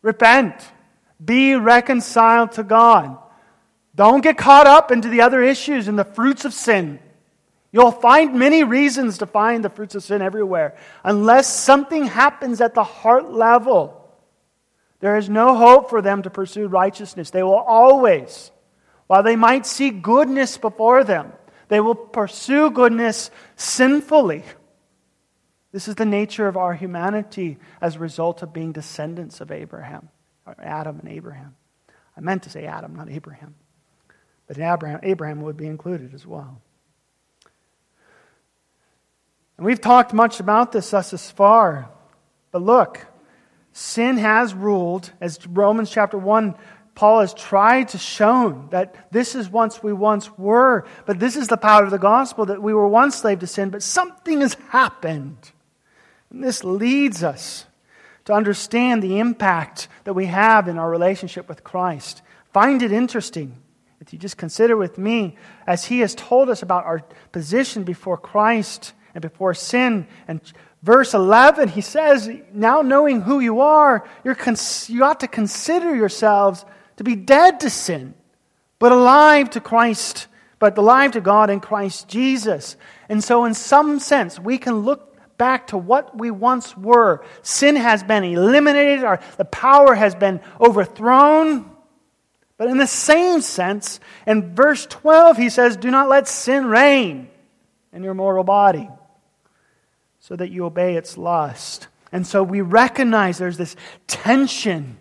[0.00, 0.54] Repent.
[1.24, 3.18] Be reconciled to God.
[3.96, 7.00] Don't get caught up into the other issues and the fruits of sin.
[7.72, 10.76] You'll find many reasons to find the fruits of sin everywhere.
[11.02, 14.08] Unless something happens at the heart level,
[15.00, 17.30] there is no hope for them to pursue righteousness.
[17.30, 18.52] They will always,
[19.08, 21.32] while they might see goodness before them,
[21.66, 24.44] they will pursue goodness sinfully.
[25.72, 30.08] This is the nature of our humanity as a result of being descendants of Abraham,
[30.58, 31.56] Adam and Abraham.
[32.16, 33.54] I meant to say Adam, not Abraham.
[34.46, 36.60] But Abraham, Abraham would be included as well.
[39.56, 41.90] And we've talked much about this thus far.
[42.50, 43.06] But look,
[43.72, 46.54] sin has ruled, as Romans chapter 1,
[46.98, 51.46] Paul has tried to show that this is once we once were, but this is
[51.46, 54.54] the power of the gospel that we were once slave to sin, but something has
[54.70, 55.52] happened.
[56.28, 57.66] And this leads us
[58.24, 62.20] to understand the impact that we have in our relationship with Christ.
[62.52, 63.54] Find it interesting
[64.00, 65.36] if you just consider with me,
[65.68, 70.08] as he has told us about our position before Christ and before sin.
[70.26, 70.40] And
[70.82, 75.94] verse 11, he says, Now knowing who you are, you're cons- you ought to consider
[75.94, 76.64] yourselves
[76.98, 78.14] to be dead to sin,
[78.78, 80.26] but alive to Christ,
[80.58, 82.76] but alive to God in Christ Jesus.
[83.08, 87.24] And so, in some sense, we can look back to what we once were.
[87.42, 91.70] Sin has been eliminated, our, the power has been overthrown.
[92.56, 97.28] But in the same sense, in verse 12, he says, Do not let sin reign
[97.92, 98.90] in your mortal body
[100.18, 101.86] so that you obey its lust.
[102.10, 103.76] And so we recognize there's this
[104.08, 104.98] tension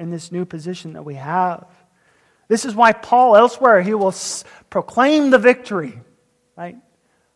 [0.00, 1.66] in this new position that we have.
[2.48, 4.14] This is why Paul, elsewhere, he will
[4.70, 6.00] proclaim the victory,
[6.56, 6.76] right?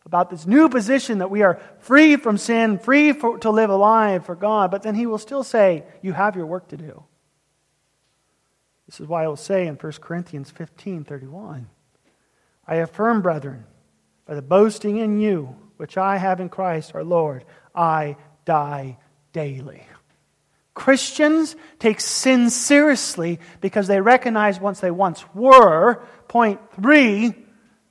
[0.05, 4.25] About this new position that we are free from sin, free for, to live alive
[4.25, 4.71] for God.
[4.71, 7.03] But then he will still say, You have your work to do.
[8.87, 11.69] This is why I will say in 1 Corinthians 15 31,
[12.67, 13.65] I affirm, brethren,
[14.25, 18.97] by the boasting in you, which I have in Christ our Lord, I die
[19.33, 19.83] daily.
[20.75, 26.03] Christians take sin seriously because they recognize once they once were.
[26.27, 27.33] Point three,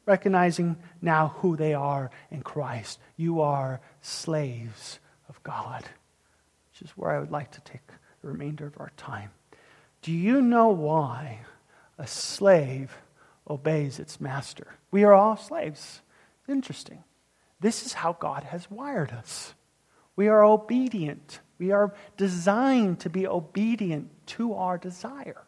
[0.07, 3.01] recognizing now who they are in Christ.
[3.17, 5.83] You are slaves of God,
[6.71, 7.87] which is where I would like to take
[8.21, 9.31] the remainder of our time.
[10.03, 11.41] Do you know why
[11.97, 12.95] a slave
[13.49, 14.67] obeys its master?
[14.91, 16.03] We are all slaves.
[16.47, 17.03] Interesting.
[17.61, 19.55] This is how God has wired us.
[20.17, 21.41] We are obedient.
[21.59, 25.43] We are designed to be obedient to our desire,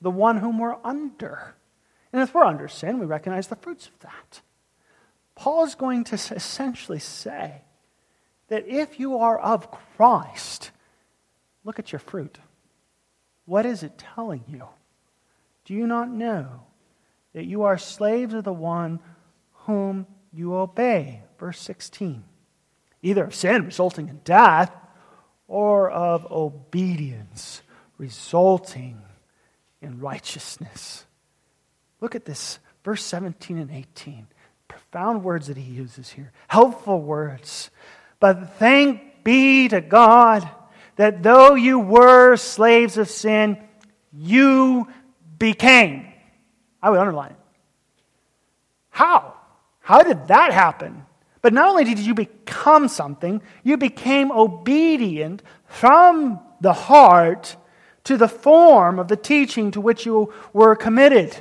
[0.00, 1.54] the one whom we're under.
[2.12, 4.40] And if we're under sin, we recognize the fruits of that.
[5.34, 7.62] Paul is going to essentially say
[8.48, 10.70] that if you are of Christ,
[11.64, 12.38] look at your fruit.
[13.44, 14.66] What is it telling you?
[15.64, 16.62] Do you not know
[17.32, 19.00] that you are slaves of the one
[19.66, 21.22] whom you obey.
[21.38, 22.24] Verse 16.
[23.02, 24.72] Either of sin resulting in death
[25.52, 27.60] or of obedience
[27.98, 29.02] resulting
[29.82, 31.04] in righteousness.
[32.00, 34.28] Look at this, verse 17 and 18.
[34.66, 37.70] Profound words that he uses here, helpful words.
[38.18, 40.48] But thank be to God
[40.96, 43.58] that though you were slaves of sin,
[44.10, 44.88] you
[45.38, 46.06] became.
[46.82, 47.36] I would underline it.
[48.88, 49.34] How?
[49.80, 51.04] How did that happen?
[51.42, 57.56] But not only did you become something, you became obedient from the heart
[58.04, 61.36] to the form of the teaching to which you were committed.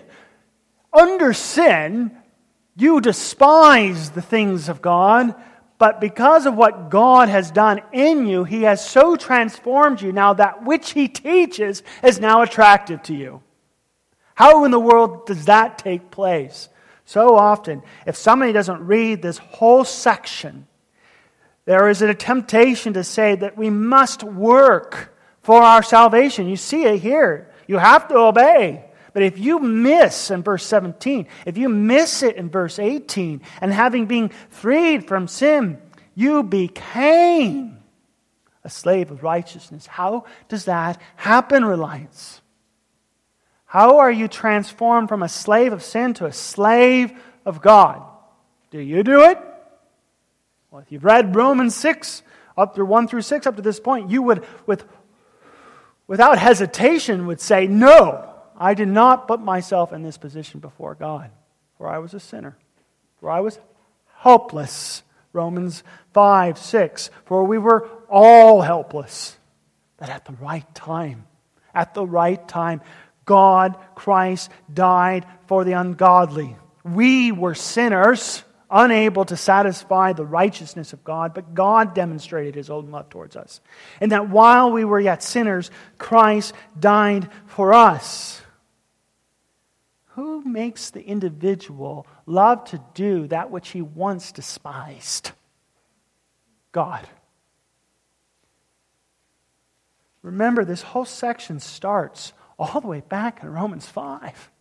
[0.91, 2.11] Under sin,
[2.75, 5.35] you despise the things of God,
[5.77, 10.33] but because of what God has done in you, He has so transformed you now
[10.33, 13.41] that which He teaches is now attractive to you.
[14.35, 16.69] How in the world does that take place?
[17.11, 20.65] So often, if somebody doesn't read this whole section,
[21.65, 26.47] there is a temptation to say that we must work for our salvation.
[26.47, 27.51] You see it here.
[27.67, 28.85] You have to obey.
[29.11, 33.73] But if you miss in verse 17, if you miss it in verse 18, and
[33.73, 35.81] having been freed from sin,
[36.15, 37.77] you became
[38.63, 39.85] a slave of righteousness.
[39.85, 42.40] How does that happen, Reliance?
[43.71, 47.13] How are you transformed from a slave of sin to a slave
[47.45, 48.03] of God?
[48.69, 49.37] Do you do it?
[50.69, 52.21] Well, if you've read Romans 6,
[52.57, 54.83] up through 1 through 6, up to this point, you would, with,
[56.05, 61.31] without hesitation, would say, No, I did not put myself in this position before God,
[61.77, 62.57] for I was a sinner,
[63.21, 63.57] for I was
[64.17, 65.01] helpless.
[65.31, 69.37] Romans 5, 6, for we were all helpless.
[69.95, 71.25] But at the right time,
[71.73, 72.81] at the right time,
[73.25, 76.55] God, Christ, died for the ungodly.
[76.83, 82.89] We were sinners unable to satisfy the righteousness of God, but God demonstrated his own
[82.89, 83.59] love towards us.
[83.99, 88.41] And that while we were yet sinners, Christ died for us.
[90.15, 95.31] Who makes the individual love to do that which he once despised?
[96.71, 97.07] God.
[100.21, 104.51] Remember, this whole section starts all the way back in Romans 5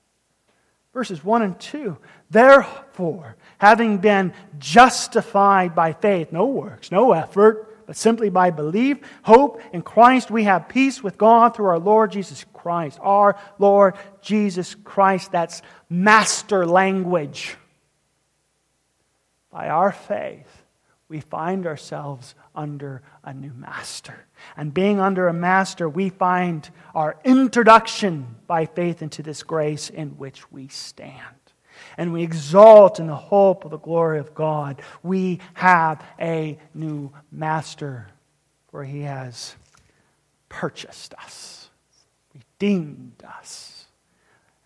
[0.92, 1.96] verses 1 and 2.
[2.30, 9.60] Therefore, having been justified by faith, no works, no effort, but simply by belief, hope
[9.72, 12.98] in Christ, we have peace with God through our Lord Jesus Christ.
[13.02, 17.56] Our Lord Jesus Christ, that's master language.
[19.50, 20.64] By our faith,
[21.08, 24.26] we find ourselves under a new master.
[24.56, 30.10] And being under a master, we find our introduction by faith into this grace in
[30.10, 31.14] which we stand.
[31.96, 34.82] And we exalt in the hope of the glory of God.
[35.02, 38.08] We have a new master,
[38.70, 39.54] for he has
[40.48, 41.70] purchased us,
[42.34, 43.86] redeemed us.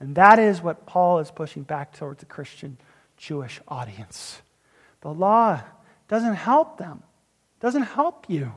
[0.01, 2.77] And that is what Paul is pushing back towards the Christian
[3.17, 4.43] Jewish audience.
[5.01, 5.61] The law
[6.09, 7.03] doesn't help them,
[7.65, 8.53] doesn't help you.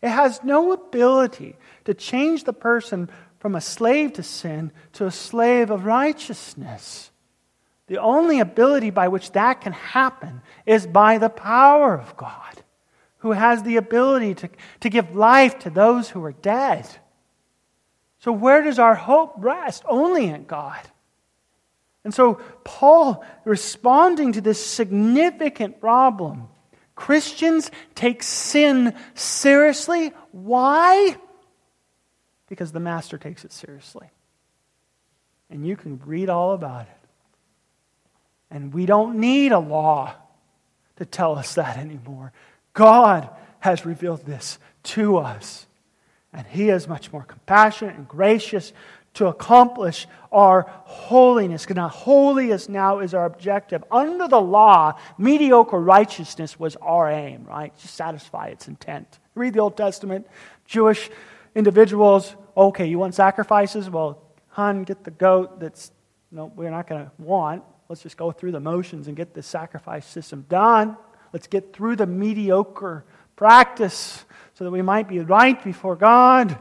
[0.00, 5.10] It has no ability to change the person from a slave to sin to a
[5.10, 7.10] slave of righteousness.
[7.88, 12.62] The only ability by which that can happen is by the power of God,
[13.18, 14.48] who has the ability to,
[14.80, 16.88] to give life to those who are dead.
[18.20, 19.82] So, where does our hope rest?
[19.86, 20.80] Only in God.
[22.02, 26.48] And so, Paul, responding to this significant problem,
[26.98, 30.12] Christians take sin seriously.
[30.32, 31.16] Why?
[32.48, 34.08] Because the Master takes it seriously.
[35.48, 37.08] And you can read all about it.
[38.50, 40.12] And we don't need a law
[40.96, 42.32] to tell us that anymore.
[42.72, 43.30] God
[43.60, 45.66] has revealed this to us.
[46.32, 48.72] And He is much more compassionate and gracious
[49.18, 51.62] to accomplish our holiness.
[51.62, 53.82] Because now, holiness now is our objective.
[53.90, 57.76] Under the law, mediocre righteousness was our aim, right?
[57.76, 59.18] To satisfy its intent.
[59.34, 60.26] Read the Old Testament.
[60.66, 61.10] Jewish
[61.56, 63.90] individuals, okay, you want sacrifices?
[63.90, 65.90] Well, hun, get the goat that's,
[66.30, 67.64] no, we're not going to want.
[67.88, 70.96] Let's just go through the motions and get this sacrifice system done.
[71.32, 73.04] Let's get through the mediocre
[73.34, 76.56] practice so that we might be right before God.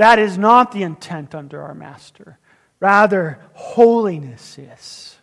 [0.00, 2.38] That is not the intent under our Master.
[2.80, 5.18] Rather, holiness is.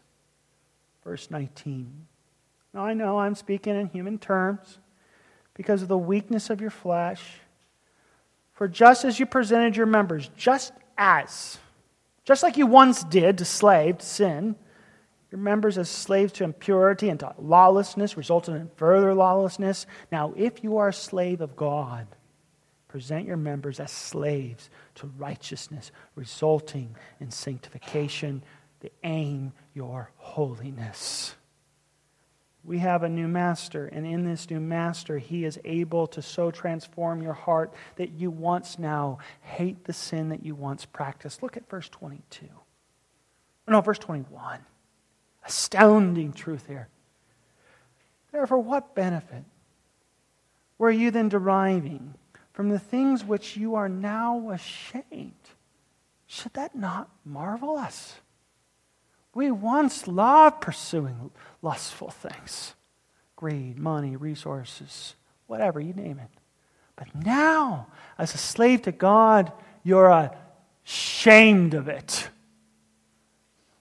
[1.04, 2.06] Verse 19.
[2.76, 4.78] Now, I know I'm speaking in human terms
[5.56, 7.24] because of the weakness of your flesh.
[8.54, 11.58] For just as you presented your members, just as,
[12.24, 14.56] just like you once did to slave, to sin,
[15.32, 19.88] your members as slaves to impurity and to lawlessness, resulting in further lawlessness.
[20.12, 22.06] Now, if you are a slave of God,
[22.88, 28.44] present your members as slaves to righteousness, resulting in sanctification,
[28.80, 31.36] the aim, your holiness.
[32.64, 36.52] We have a new master, and in this new master, he is able to so
[36.52, 41.42] transform your heart that you once now hate the sin that you once practiced.
[41.42, 42.46] Look at verse 22.
[43.70, 44.60] No, verse 21.
[45.46, 46.90] Astounding truth here.
[48.34, 49.46] Therefore, what benefit
[50.78, 52.16] were you then deriving
[52.58, 55.36] from the things which you are now ashamed.
[56.26, 58.16] Should that not marvel us?
[59.36, 61.30] We once loved pursuing
[61.62, 62.74] lustful things
[63.36, 65.14] greed, money, resources,
[65.46, 66.32] whatever, you name it.
[66.96, 69.52] But now, as a slave to God,
[69.84, 70.32] you're
[70.84, 72.28] ashamed of it.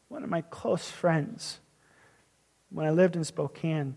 [0.09, 1.61] One of my close friends,
[2.69, 3.97] when I lived in Spokane,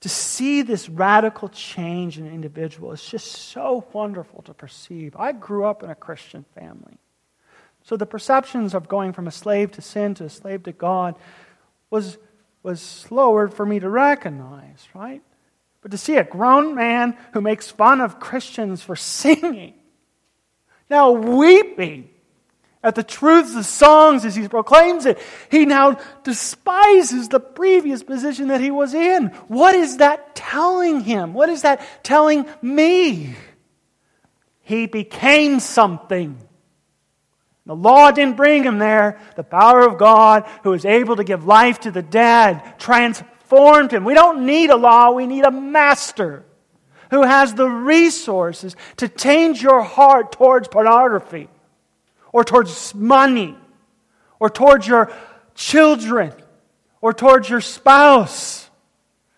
[0.00, 5.16] to see this radical change in an individual is just so wonderful to perceive.
[5.16, 6.98] I grew up in a Christian family.
[7.82, 11.16] So the perceptions of going from a slave to sin to a slave to God
[11.90, 12.18] was,
[12.62, 15.22] was slower for me to recognize, right?
[15.80, 19.74] But to see a grown man who makes fun of Christians for singing,
[20.90, 22.10] now weeping
[22.82, 25.18] at the truths of songs as he proclaims it.
[25.50, 29.28] He now despises the previous position that he was in.
[29.48, 31.34] What is that telling him?
[31.34, 33.34] What is that telling me?
[34.62, 36.38] He became something.
[37.66, 39.20] The law didn't bring him there.
[39.36, 44.04] The power of God, who is able to give life to the dead, transformed him.
[44.04, 46.44] We don't need a law, we need a master
[47.10, 51.48] who has the resources to change your heart towards pornography
[52.32, 53.56] or towards money
[54.38, 55.12] or towards your
[55.54, 56.32] children
[57.00, 58.68] or towards your spouse,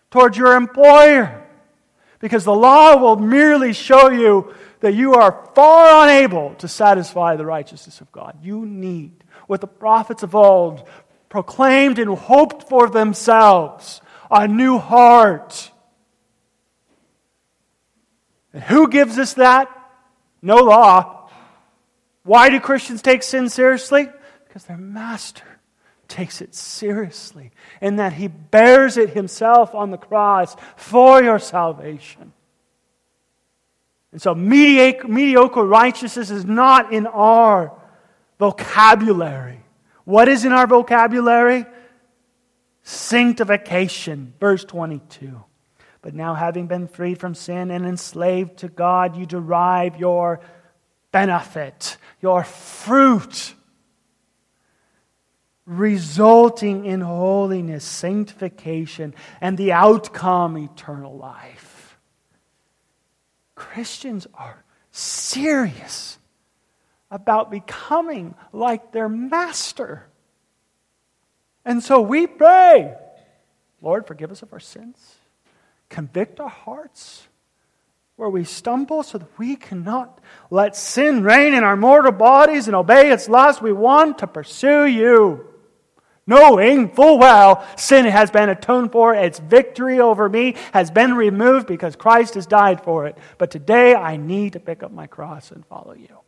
[0.09, 1.37] towards your employer.
[2.19, 7.45] Because the law will merely show you that you are far unable to satisfy the
[7.45, 8.37] righteousness of God.
[8.43, 10.87] You need what the prophets of old
[11.29, 15.71] proclaimed and hoped for themselves a new heart.
[18.53, 19.69] And who gives us that?
[20.41, 21.20] No law.
[22.23, 24.07] Why do Christians take sin seriously?
[24.47, 25.45] Because their master
[26.07, 32.33] takes it seriously, and that he bears it himself on the cross for your salvation.
[34.11, 37.71] And so, mediocre righteousness is not in our
[38.39, 39.63] vocabulary.
[40.03, 41.65] What is in our vocabulary?
[42.83, 44.33] Sanctification.
[44.39, 45.41] Verse 22.
[46.01, 50.41] But now, having been freed from sin and enslaved to God, you derive your
[51.11, 53.53] benefit, your fruit,
[55.65, 61.97] resulting in holiness, sanctification, and the outcome, eternal life.
[63.55, 66.17] Christians are serious
[67.09, 70.05] about becoming like their master.
[71.63, 72.95] And so we pray,
[73.81, 75.15] Lord, forgive us of our sins,
[75.89, 77.27] convict our hearts
[78.21, 82.75] where we stumble so that we cannot let sin reign in our mortal bodies and
[82.75, 83.63] obey its lust.
[83.63, 85.47] We want to pursue you.
[86.27, 91.65] Knowing full well sin has been atoned for, its victory over me has been removed
[91.65, 93.17] because Christ has died for it.
[93.39, 96.19] But today I need to pick up my cross and follow you.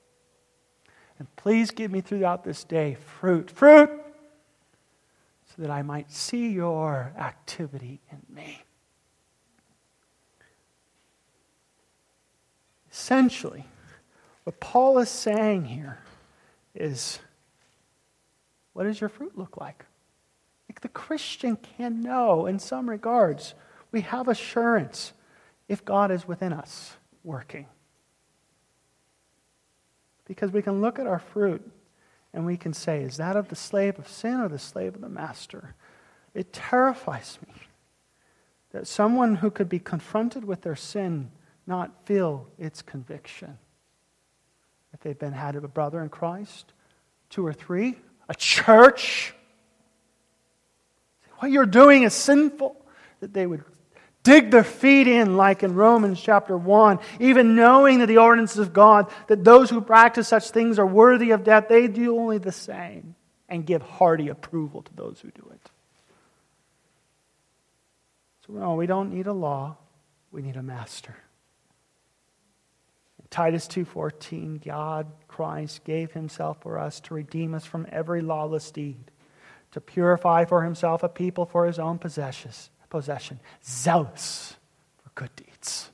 [1.20, 3.92] And please give me throughout this day fruit, fruit,
[5.56, 8.63] so that I might see your activity in me.
[12.94, 13.66] Essentially,
[14.44, 15.98] what Paul is saying here
[16.76, 17.18] is
[18.74, 19.86] what does your fruit look like?
[20.70, 20.82] like?
[20.82, 23.56] The Christian can know in some regards.
[23.92, 25.14] We have assurance
[25.68, 27.66] if God is within us working.
[30.26, 31.68] Because we can look at our fruit
[32.32, 35.02] and we can say, is that of the slave of sin or the slave of
[35.02, 35.74] the master?
[36.36, 37.54] It terrifies me
[38.72, 41.32] that someone who could be confronted with their sin
[41.66, 43.58] not feel its conviction.
[44.94, 46.72] If they've been had of a brother in Christ,
[47.30, 47.98] two or three,
[48.30, 49.34] a church,
[51.40, 52.76] what you're doing is sinful,
[53.20, 53.64] that they would
[54.24, 58.74] dig their feet in, like in Romans chapter 1, even knowing that the ordinances of
[58.74, 62.52] God, that those who practice such things are worthy of death, they do only the
[62.52, 63.16] same
[63.50, 65.70] and give hearty approval to those who do it.
[68.48, 69.78] So, no, we don't need a law,
[70.32, 71.16] we need a master.
[73.34, 79.10] Titus 2:14 God Christ gave himself for us to redeem us from every lawless deed
[79.72, 84.56] to purify for himself a people for his own possession zealous
[85.02, 85.90] for good deeds.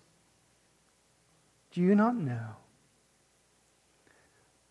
[1.71, 2.57] Do you not know?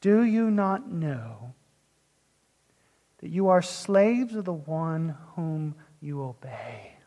[0.03, 1.55] Do you not know
[3.21, 6.99] that you are slaves of the one whom you obey?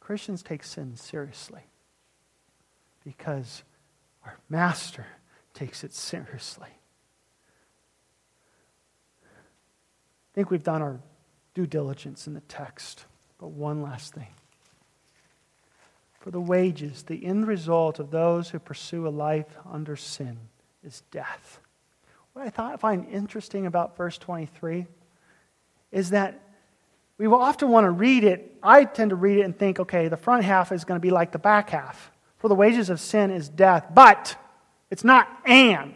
[0.00, 1.62] Christians take sin seriously
[3.04, 3.62] because
[4.24, 5.06] our master
[5.52, 6.68] takes it seriously.
[9.22, 11.00] I think we've done our
[11.54, 13.06] due diligence in the text.
[13.38, 14.28] But one last thing.
[16.20, 20.38] For the wages, the end result of those who pursue a life under sin
[20.82, 21.60] is death.
[22.32, 24.86] What I thought, find interesting about verse 23
[25.92, 26.40] is that
[27.18, 28.56] we will often want to read it.
[28.62, 31.10] I tend to read it and think, okay, the front half is going to be
[31.10, 32.10] like the back half.
[32.44, 33.86] For the wages of sin is death.
[33.94, 34.36] But
[34.90, 35.94] it's not and.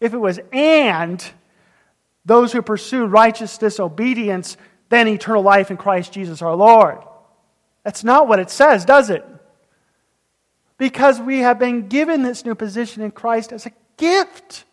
[0.00, 1.24] If it was and,
[2.24, 4.56] those who pursue righteous disobedience,
[4.88, 6.98] then eternal life in Christ Jesus our Lord.
[7.84, 9.24] That's not what it says, does it?
[10.78, 14.64] Because we have been given this new position in Christ as a gift.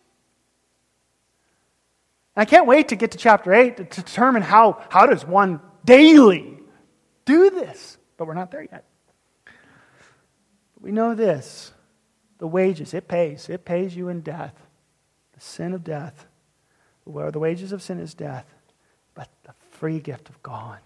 [2.36, 6.58] I can't wait to get to chapter 8 to determine how, how does one daily
[7.26, 7.96] do this.
[8.16, 8.84] But we're not there yet.
[10.84, 11.72] We know this
[12.36, 13.48] the wages, it pays.
[13.48, 14.54] It pays you in death.
[15.32, 16.26] The sin of death,
[17.04, 18.44] where the wages of sin is death,
[19.14, 20.80] but the free gift of God.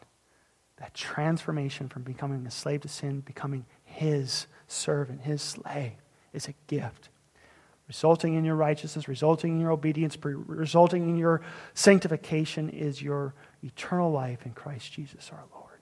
[0.77, 5.95] That transformation from becoming a slave to sin, becoming his servant, his slave,
[6.33, 7.09] is a gift.
[7.89, 11.41] Resulting in your righteousness, resulting in your obedience, resulting in your
[11.75, 13.35] sanctification is your
[13.65, 15.81] eternal life in Christ Jesus our Lord.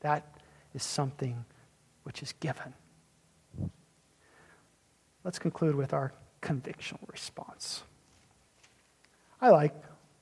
[0.00, 0.34] That
[0.72, 1.44] is something
[2.04, 2.72] which is given.
[5.24, 6.12] Let's conclude with our
[6.42, 7.82] convictional response.
[9.40, 9.74] I like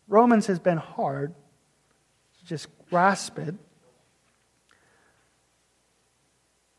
[0.09, 1.34] Romans has been hard
[2.38, 3.55] to just grasp it,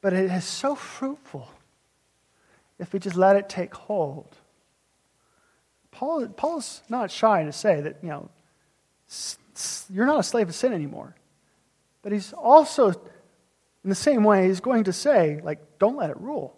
[0.01, 1.49] but it is so fruitful
[2.79, 4.35] if we just let it take hold.
[5.91, 8.29] Paul, Paul's not shy to say that, you know,
[9.89, 11.15] you're not a slave of sin anymore.
[12.01, 16.19] But he's also, in the same way, he's going to say, like, don't let it
[16.19, 16.55] rule.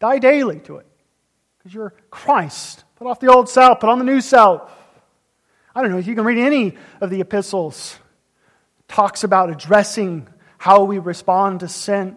[0.00, 0.86] Die daily to it.
[1.58, 2.84] Because you're Christ.
[2.96, 4.70] Put off the old self, put on the new self.
[5.74, 7.98] I don't know if you can read any of the epistles.
[8.86, 10.28] Talks about addressing
[10.58, 12.16] how we respond to sin.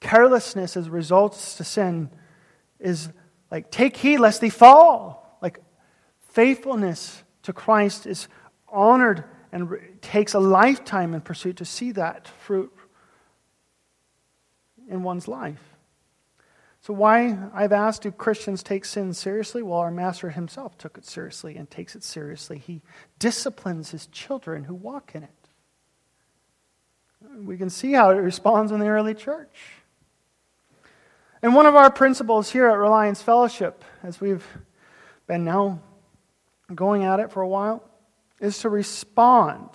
[0.00, 2.10] Carelessness as results to sin
[2.78, 3.08] is
[3.50, 5.38] like, take heed lest they fall.
[5.42, 5.60] Like,
[6.20, 8.28] faithfulness to Christ is
[8.68, 12.72] honored and takes a lifetime in pursuit to see that fruit
[14.88, 15.67] in one's life.
[16.88, 19.62] So, why I've asked, do Christians take sin seriously?
[19.62, 22.56] Well, our Master himself took it seriously and takes it seriously.
[22.56, 22.80] He
[23.18, 25.48] disciplines his children who walk in it.
[27.44, 29.54] We can see how it responds in the early church.
[31.42, 34.46] And one of our principles here at Reliance Fellowship, as we've
[35.26, 35.82] been now
[36.74, 37.84] going at it for a while,
[38.40, 39.68] is to respond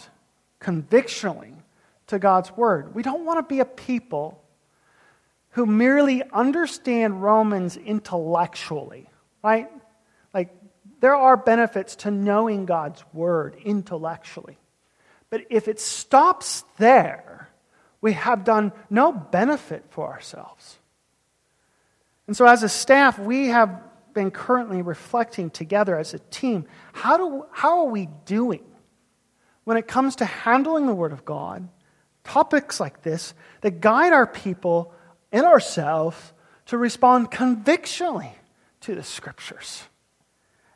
[0.57, 1.53] convictionally
[2.07, 2.95] to God's Word.
[2.95, 4.43] We don't want to be a people
[5.54, 9.10] who merely understand Romans intellectually,
[9.43, 9.70] right?
[10.34, 10.49] Like,
[10.99, 14.58] there are benefits to knowing God's Word intellectually.
[15.30, 17.49] But if it stops there,
[18.01, 20.78] we have done no benefit for ourselves.
[22.28, 23.82] And so, as a staff, we have
[24.14, 28.64] been currently reflecting together as a team how, do, how are we doing
[29.64, 31.68] when it comes to handling the Word of God,
[32.24, 34.93] topics like this that guide our people
[35.34, 36.32] and ourselves
[36.68, 38.32] to respond convictionally
[38.82, 39.84] to the Scriptures?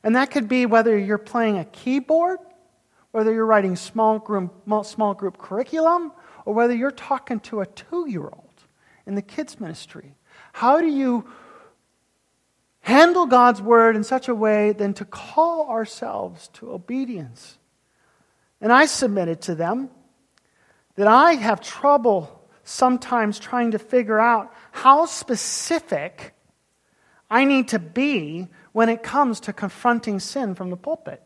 [0.03, 2.39] And that could be whether you're playing a keyboard,
[3.12, 4.53] whether you're writing small group,
[4.84, 6.12] small group curriculum,
[6.43, 8.43] or whether you're talking to a two year old
[9.05, 10.14] in the kids' ministry
[10.58, 11.24] how do you
[12.80, 17.60] handle God's word in such a way than to call ourselves to obedience?
[18.60, 19.91] And I submitted to them
[20.95, 22.36] that I have trouble
[22.68, 26.34] sometimes trying to figure out how specific
[27.30, 31.24] I need to be when it comes to confronting sin from the pulpit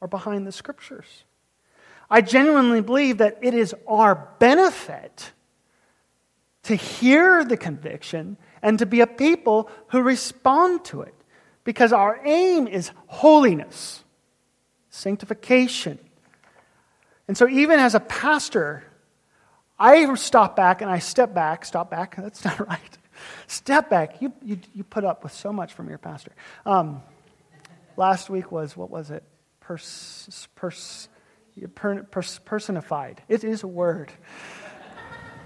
[0.00, 1.24] or behind the scriptures.
[2.10, 5.32] I genuinely believe that it is our benefit
[6.64, 11.14] to hear the conviction and to be a people who respond to it.
[11.64, 14.02] Because our aim is holiness,
[14.90, 15.98] sanctification.
[17.28, 18.82] And so, even as a pastor,
[19.78, 21.64] I stop back and I step back.
[21.64, 22.98] Stop back, that's not right.
[23.46, 24.20] Step back.
[24.20, 26.32] You, you, you put up with so much from your pastor.
[26.66, 27.02] Um,
[27.96, 29.22] last week was, what was it?
[29.60, 31.08] Pers, pers,
[32.10, 33.22] pers, personified.
[33.28, 34.12] It is a word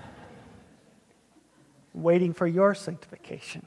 [1.95, 3.67] waiting for your sanctification.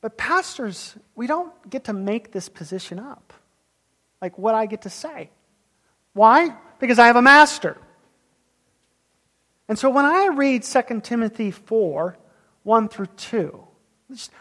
[0.00, 3.32] But, pastors, we don't get to make this position up.
[4.22, 5.30] Like what I get to say.
[6.12, 6.54] Why?
[6.78, 7.76] Because I have a master.
[9.68, 12.18] And so when I read 2 Timothy 4
[12.62, 13.64] 1 through 2,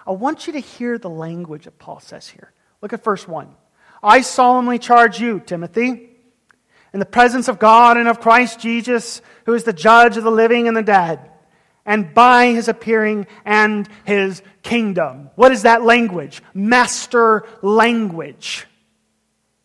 [0.05, 2.51] I want you to hear the language that Paul says here.
[2.81, 3.49] Look at verse 1.
[4.03, 6.17] I solemnly charge you, Timothy
[6.93, 10.31] in the presence of God and of Christ Jesus, who is the judge of the
[10.31, 11.19] living and the dead,
[11.85, 15.29] and by his appearing and his kingdom.
[15.35, 16.41] What is that language?
[16.53, 18.65] Master language.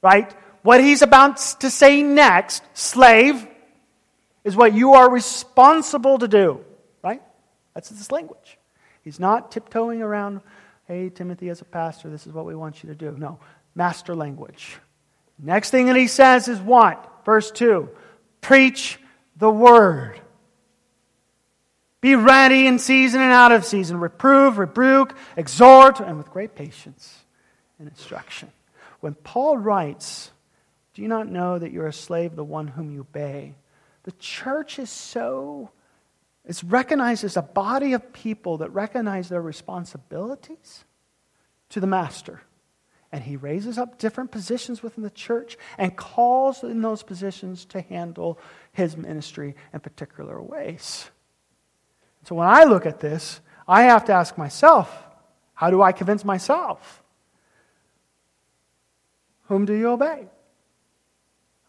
[0.02, 0.30] Right?
[0.62, 3.46] What he's about to say next, slave,
[4.44, 6.60] is what you are responsible to do.
[7.02, 7.22] Right?
[7.74, 8.58] That's this language.
[9.02, 10.40] He's not tiptoeing around,
[10.86, 13.14] hey, Timothy, as a pastor, this is what we want you to do.
[13.18, 13.38] No,
[13.74, 14.76] master language.
[15.38, 17.24] Next thing that he says is what?
[17.24, 17.88] Verse 2
[18.40, 18.98] Preach
[19.36, 20.20] the word.
[22.00, 23.98] Be ready in season and out of season.
[23.98, 27.16] Reprove, rebuke, exhort, and with great patience
[27.78, 28.50] and instruction.
[28.98, 30.31] When Paul writes,
[30.94, 33.54] Do you not know that you're a slave the one whom you obey?
[34.04, 35.70] The church is so
[36.44, 40.84] is recognized as a body of people that recognize their responsibilities
[41.68, 42.42] to the master.
[43.12, 47.82] And he raises up different positions within the church and calls in those positions to
[47.82, 48.38] handle
[48.72, 51.10] his ministry in particular ways.
[52.24, 54.90] So when I look at this, I have to ask myself
[55.54, 57.04] how do I convince myself?
[59.42, 60.26] Whom do you obey?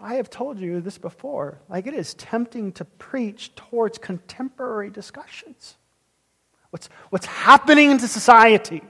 [0.03, 1.59] I have told you this before.
[1.69, 5.77] Like, it is tempting to preach towards contemporary discussions.
[6.71, 8.81] What's, what's happening in society?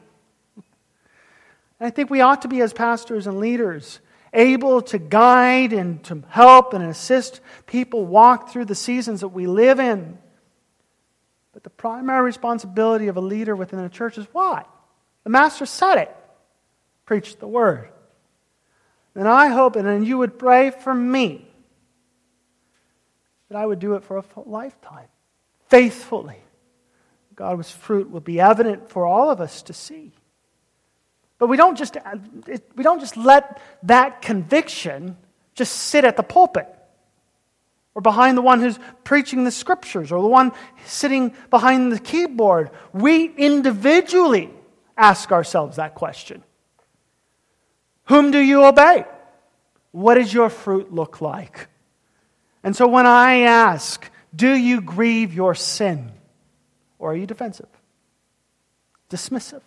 [1.79, 3.99] And I think we ought to be, as pastors and leaders,
[4.33, 9.45] able to guide and to help and assist people walk through the seasons that we
[9.45, 10.17] live in.
[11.53, 14.67] But the primary responsibility of a leader within a church is what?
[15.25, 16.15] The Master said it
[17.05, 17.89] preach the word.
[19.15, 21.47] And I hope, and then you would pray for me,
[23.49, 25.07] that I would do it for a lifetime,
[25.69, 26.37] faithfully.
[27.35, 30.11] God's fruit will be evident for all of us to see.
[31.37, 32.17] But we don't just, uh,
[32.75, 35.17] we don't just let that conviction
[35.55, 36.67] just sit at the pulpit
[37.95, 40.51] or behind the one who's preaching the scriptures or the one
[40.85, 42.71] sitting behind the keyboard.
[42.91, 44.49] We individually
[44.97, 46.43] ask ourselves that question.
[48.05, 49.05] Whom do you obey?
[49.91, 51.67] What does your fruit look like?
[52.63, 56.11] And so when I ask, do you grieve your sin?
[56.97, 57.67] Or are you defensive?
[59.09, 59.61] Dismissive?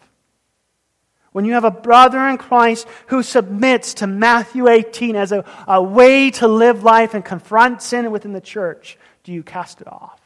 [1.32, 5.82] When you have a brother in Christ who submits to Matthew 18 as a, a
[5.82, 10.18] way to live life and confront sin within the church, do you cast it off?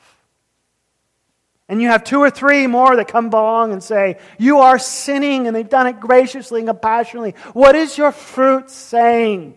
[1.70, 5.46] And you have two or three more that come along and say, You are sinning,
[5.46, 7.36] and they've done it graciously and compassionately.
[7.52, 9.54] What is your fruit saying?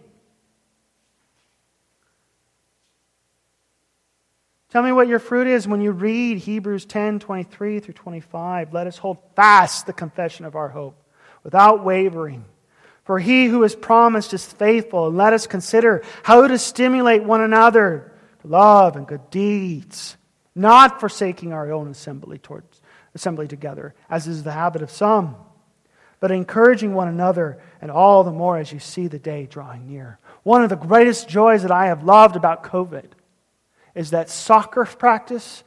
[4.69, 8.73] Tell me what your fruit is when you read Hebrews 10 23 through 25.
[8.73, 10.95] Let us hold fast the confession of our hope
[11.43, 12.45] without wavering.
[13.05, 17.41] For he who has promised is faithful, and let us consider how to stimulate one
[17.41, 20.15] another to love and good deeds
[20.55, 22.81] not forsaking our own assembly towards
[23.15, 25.35] assembly together, as is the habit of some,
[26.19, 30.19] but encouraging one another, and all the more as you see the day drawing near.
[30.43, 33.05] One of the greatest joys that I have loved about COVID
[33.93, 35.63] is that soccer practice,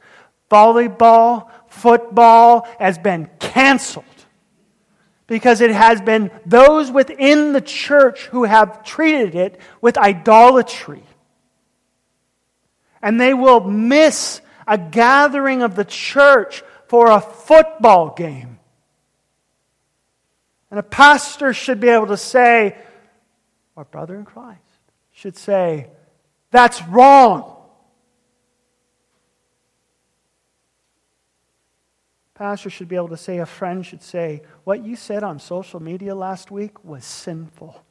[0.51, 4.05] volleyball, football has been canceled
[5.27, 11.03] because it has been those within the church who have treated it with idolatry.
[13.01, 18.59] And they will miss a gathering of the church for a football game.
[20.69, 22.77] And a pastor should be able to say,
[23.75, 24.59] or brother in Christ
[25.13, 25.87] should say,
[26.51, 27.53] that's wrong.
[32.35, 35.81] Pastor should be able to say, a friend should say, what you said on social
[35.81, 37.81] media last week was sinful.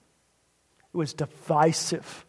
[0.95, 2.26] It was divisive.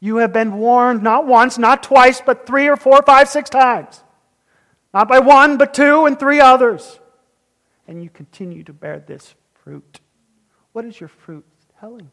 [0.00, 4.02] You have been warned not once, not twice, but three or four, five, six times.
[4.92, 6.98] Not by one, but two and three others.
[7.88, 10.00] And you continue to bear this fruit.
[10.72, 11.44] What is your fruit
[11.80, 12.10] telling you?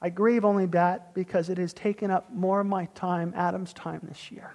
[0.00, 4.00] I grieve only that because it has taken up more of my time, Adam's time
[4.02, 4.52] this year.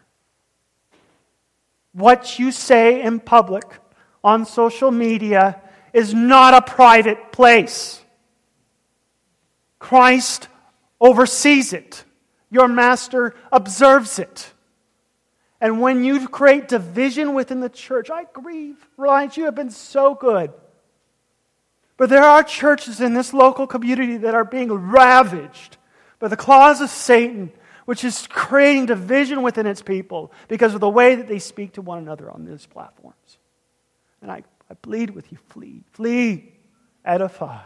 [1.93, 3.63] What you say in public
[4.23, 5.61] on social media
[5.93, 8.01] is not a private place.
[9.79, 10.47] Christ
[10.99, 12.03] oversees it.
[12.49, 14.53] Your master observes it.
[15.59, 18.77] And when you create division within the church, I grieve.
[18.95, 20.51] Reliance, you have been so good.
[21.97, 25.77] But there are churches in this local community that are being ravaged
[26.19, 27.51] by the claws of Satan,
[27.85, 31.81] which is creating division within its people because of the way that they speak to
[31.81, 33.39] one another on these platforms.
[34.21, 36.53] And I, I plead with you flee, flee,
[37.03, 37.61] edify.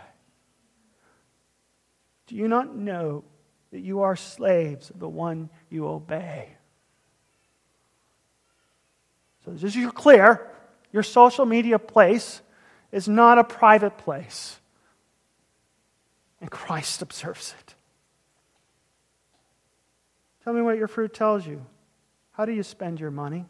[2.32, 3.26] Do you not know
[3.72, 6.48] that you are slaves of the one you obey?
[9.44, 10.50] So, just so you're clear,
[10.94, 12.42] your social media place
[12.94, 14.62] is not a private place.
[16.40, 17.76] And Christ observes it.
[20.46, 21.66] Tell me what your fruit tells you.
[22.32, 23.44] How do you spend your money?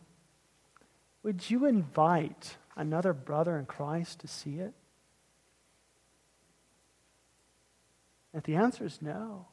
[1.21, 4.73] Would you invite another brother in Christ to see it?
[8.33, 9.47] If the answer is no,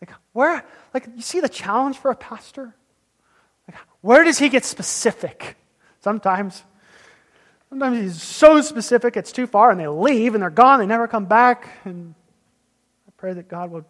[0.00, 2.74] like where, like you see the challenge for a pastor?
[3.66, 5.56] Like, where does he get specific?
[6.00, 6.64] Sometimes,
[7.68, 10.80] sometimes he's so specific it's too far, and they leave and they're gone.
[10.80, 11.68] They never come back.
[11.84, 12.14] And
[13.08, 13.84] I pray that God would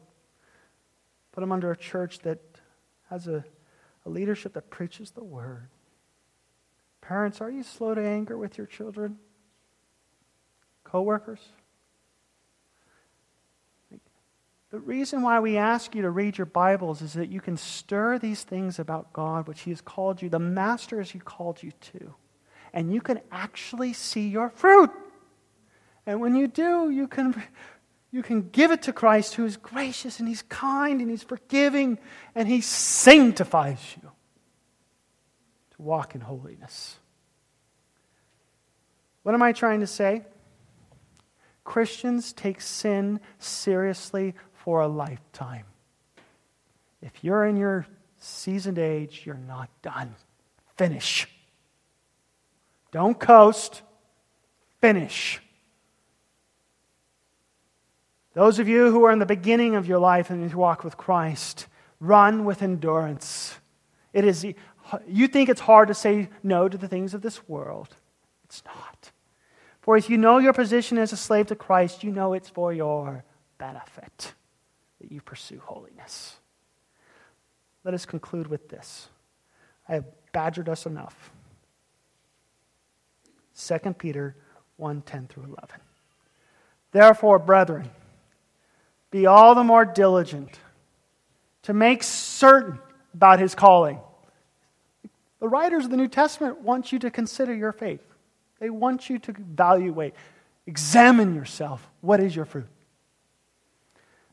[1.33, 2.39] Put them under a church that
[3.09, 3.45] has a,
[4.05, 5.69] a leadership that preaches the word.
[7.01, 9.19] Parents, are you slow to anger with your children?
[10.85, 11.41] Co-workers?
[14.71, 18.19] The reason why we ask you to read your Bibles is that you can stir
[18.19, 21.73] these things about God, which He has called you, the Master has He called you
[21.93, 22.15] to.
[22.73, 24.91] And you can actually see your fruit.
[26.07, 27.43] And when you do, you can,
[28.13, 31.99] you can give it to Christ, who is gracious and He's kind and He's forgiving
[32.37, 34.09] and He sanctifies you
[35.73, 36.97] to walk in holiness.
[39.25, 40.23] What am I trying to say?
[41.65, 44.35] Christians take sin seriously
[44.65, 45.65] for a lifetime.
[47.01, 47.87] If you're in your
[48.19, 50.15] seasoned age, you're not done.
[50.77, 51.27] Finish.
[52.93, 53.83] Don't coast.
[54.81, 55.41] Finish.
[58.35, 60.97] Those of you who are in the beginning of your life and you walk with
[60.97, 61.67] Christ,
[61.99, 63.59] run with endurance.
[64.13, 64.45] It is,
[65.09, 67.97] you think it's hard to say no to the things of this world.
[68.45, 69.11] It's not.
[69.81, 72.73] For if you know your position as a slave to Christ, you know it's for
[72.73, 73.25] your
[73.59, 74.35] benefit
[75.01, 76.37] that you pursue holiness.
[77.85, 79.09] Let us conclude with this.
[79.89, 81.31] I have badgered us enough.
[83.57, 84.37] 2 Peter
[84.77, 85.81] 1 10 through 11.
[86.93, 87.91] Therefore, brethren,
[89.11, 90.59] be all the more diligent
[91.63, 92.79] to make certain
[93.15, 94.01] about his calling.
[95.41, 98.03] The writers of the New Testament want you to consider your faith.
[98.61, 100.15] They want you to evaluate,
[100.67, 101.89] examine yourself.
[102.03, 102.69] What is your fruit?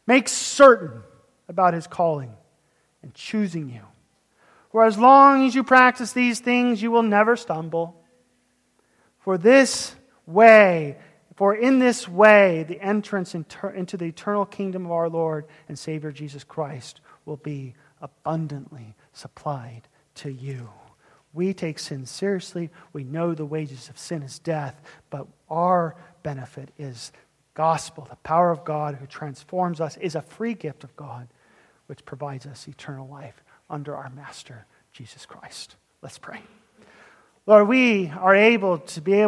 [0.07, 1.03] Make certain
[1.47, 2.33] about his calling
[3.03, 3.81] and choosing you.
[4.71, 8.01] For as long as you practice these things, you will never stumble.
[9.19, 9.95] For this
[10.25, 10.97] way,
[11.35, 16.11] for in this way, the entrance into the eternal kingdom of our Lord and Savior
[16.11, 20.69] Jesus Christ will be abundantly supplied to you.
[21.33, 22.71] We take sin seriously.
[22.93, 27.11] We know the wages of sin is death, but our benefit is
[27.57, 31.27] gospel, the power of God who transforms us, is a free gift of God
[31.87, 35.75] which provides us eternal life under our Master, Jesus Christ.
[36.03, 36.39] Let's pray.
[37.47, 39.25] Lord, we are able to be able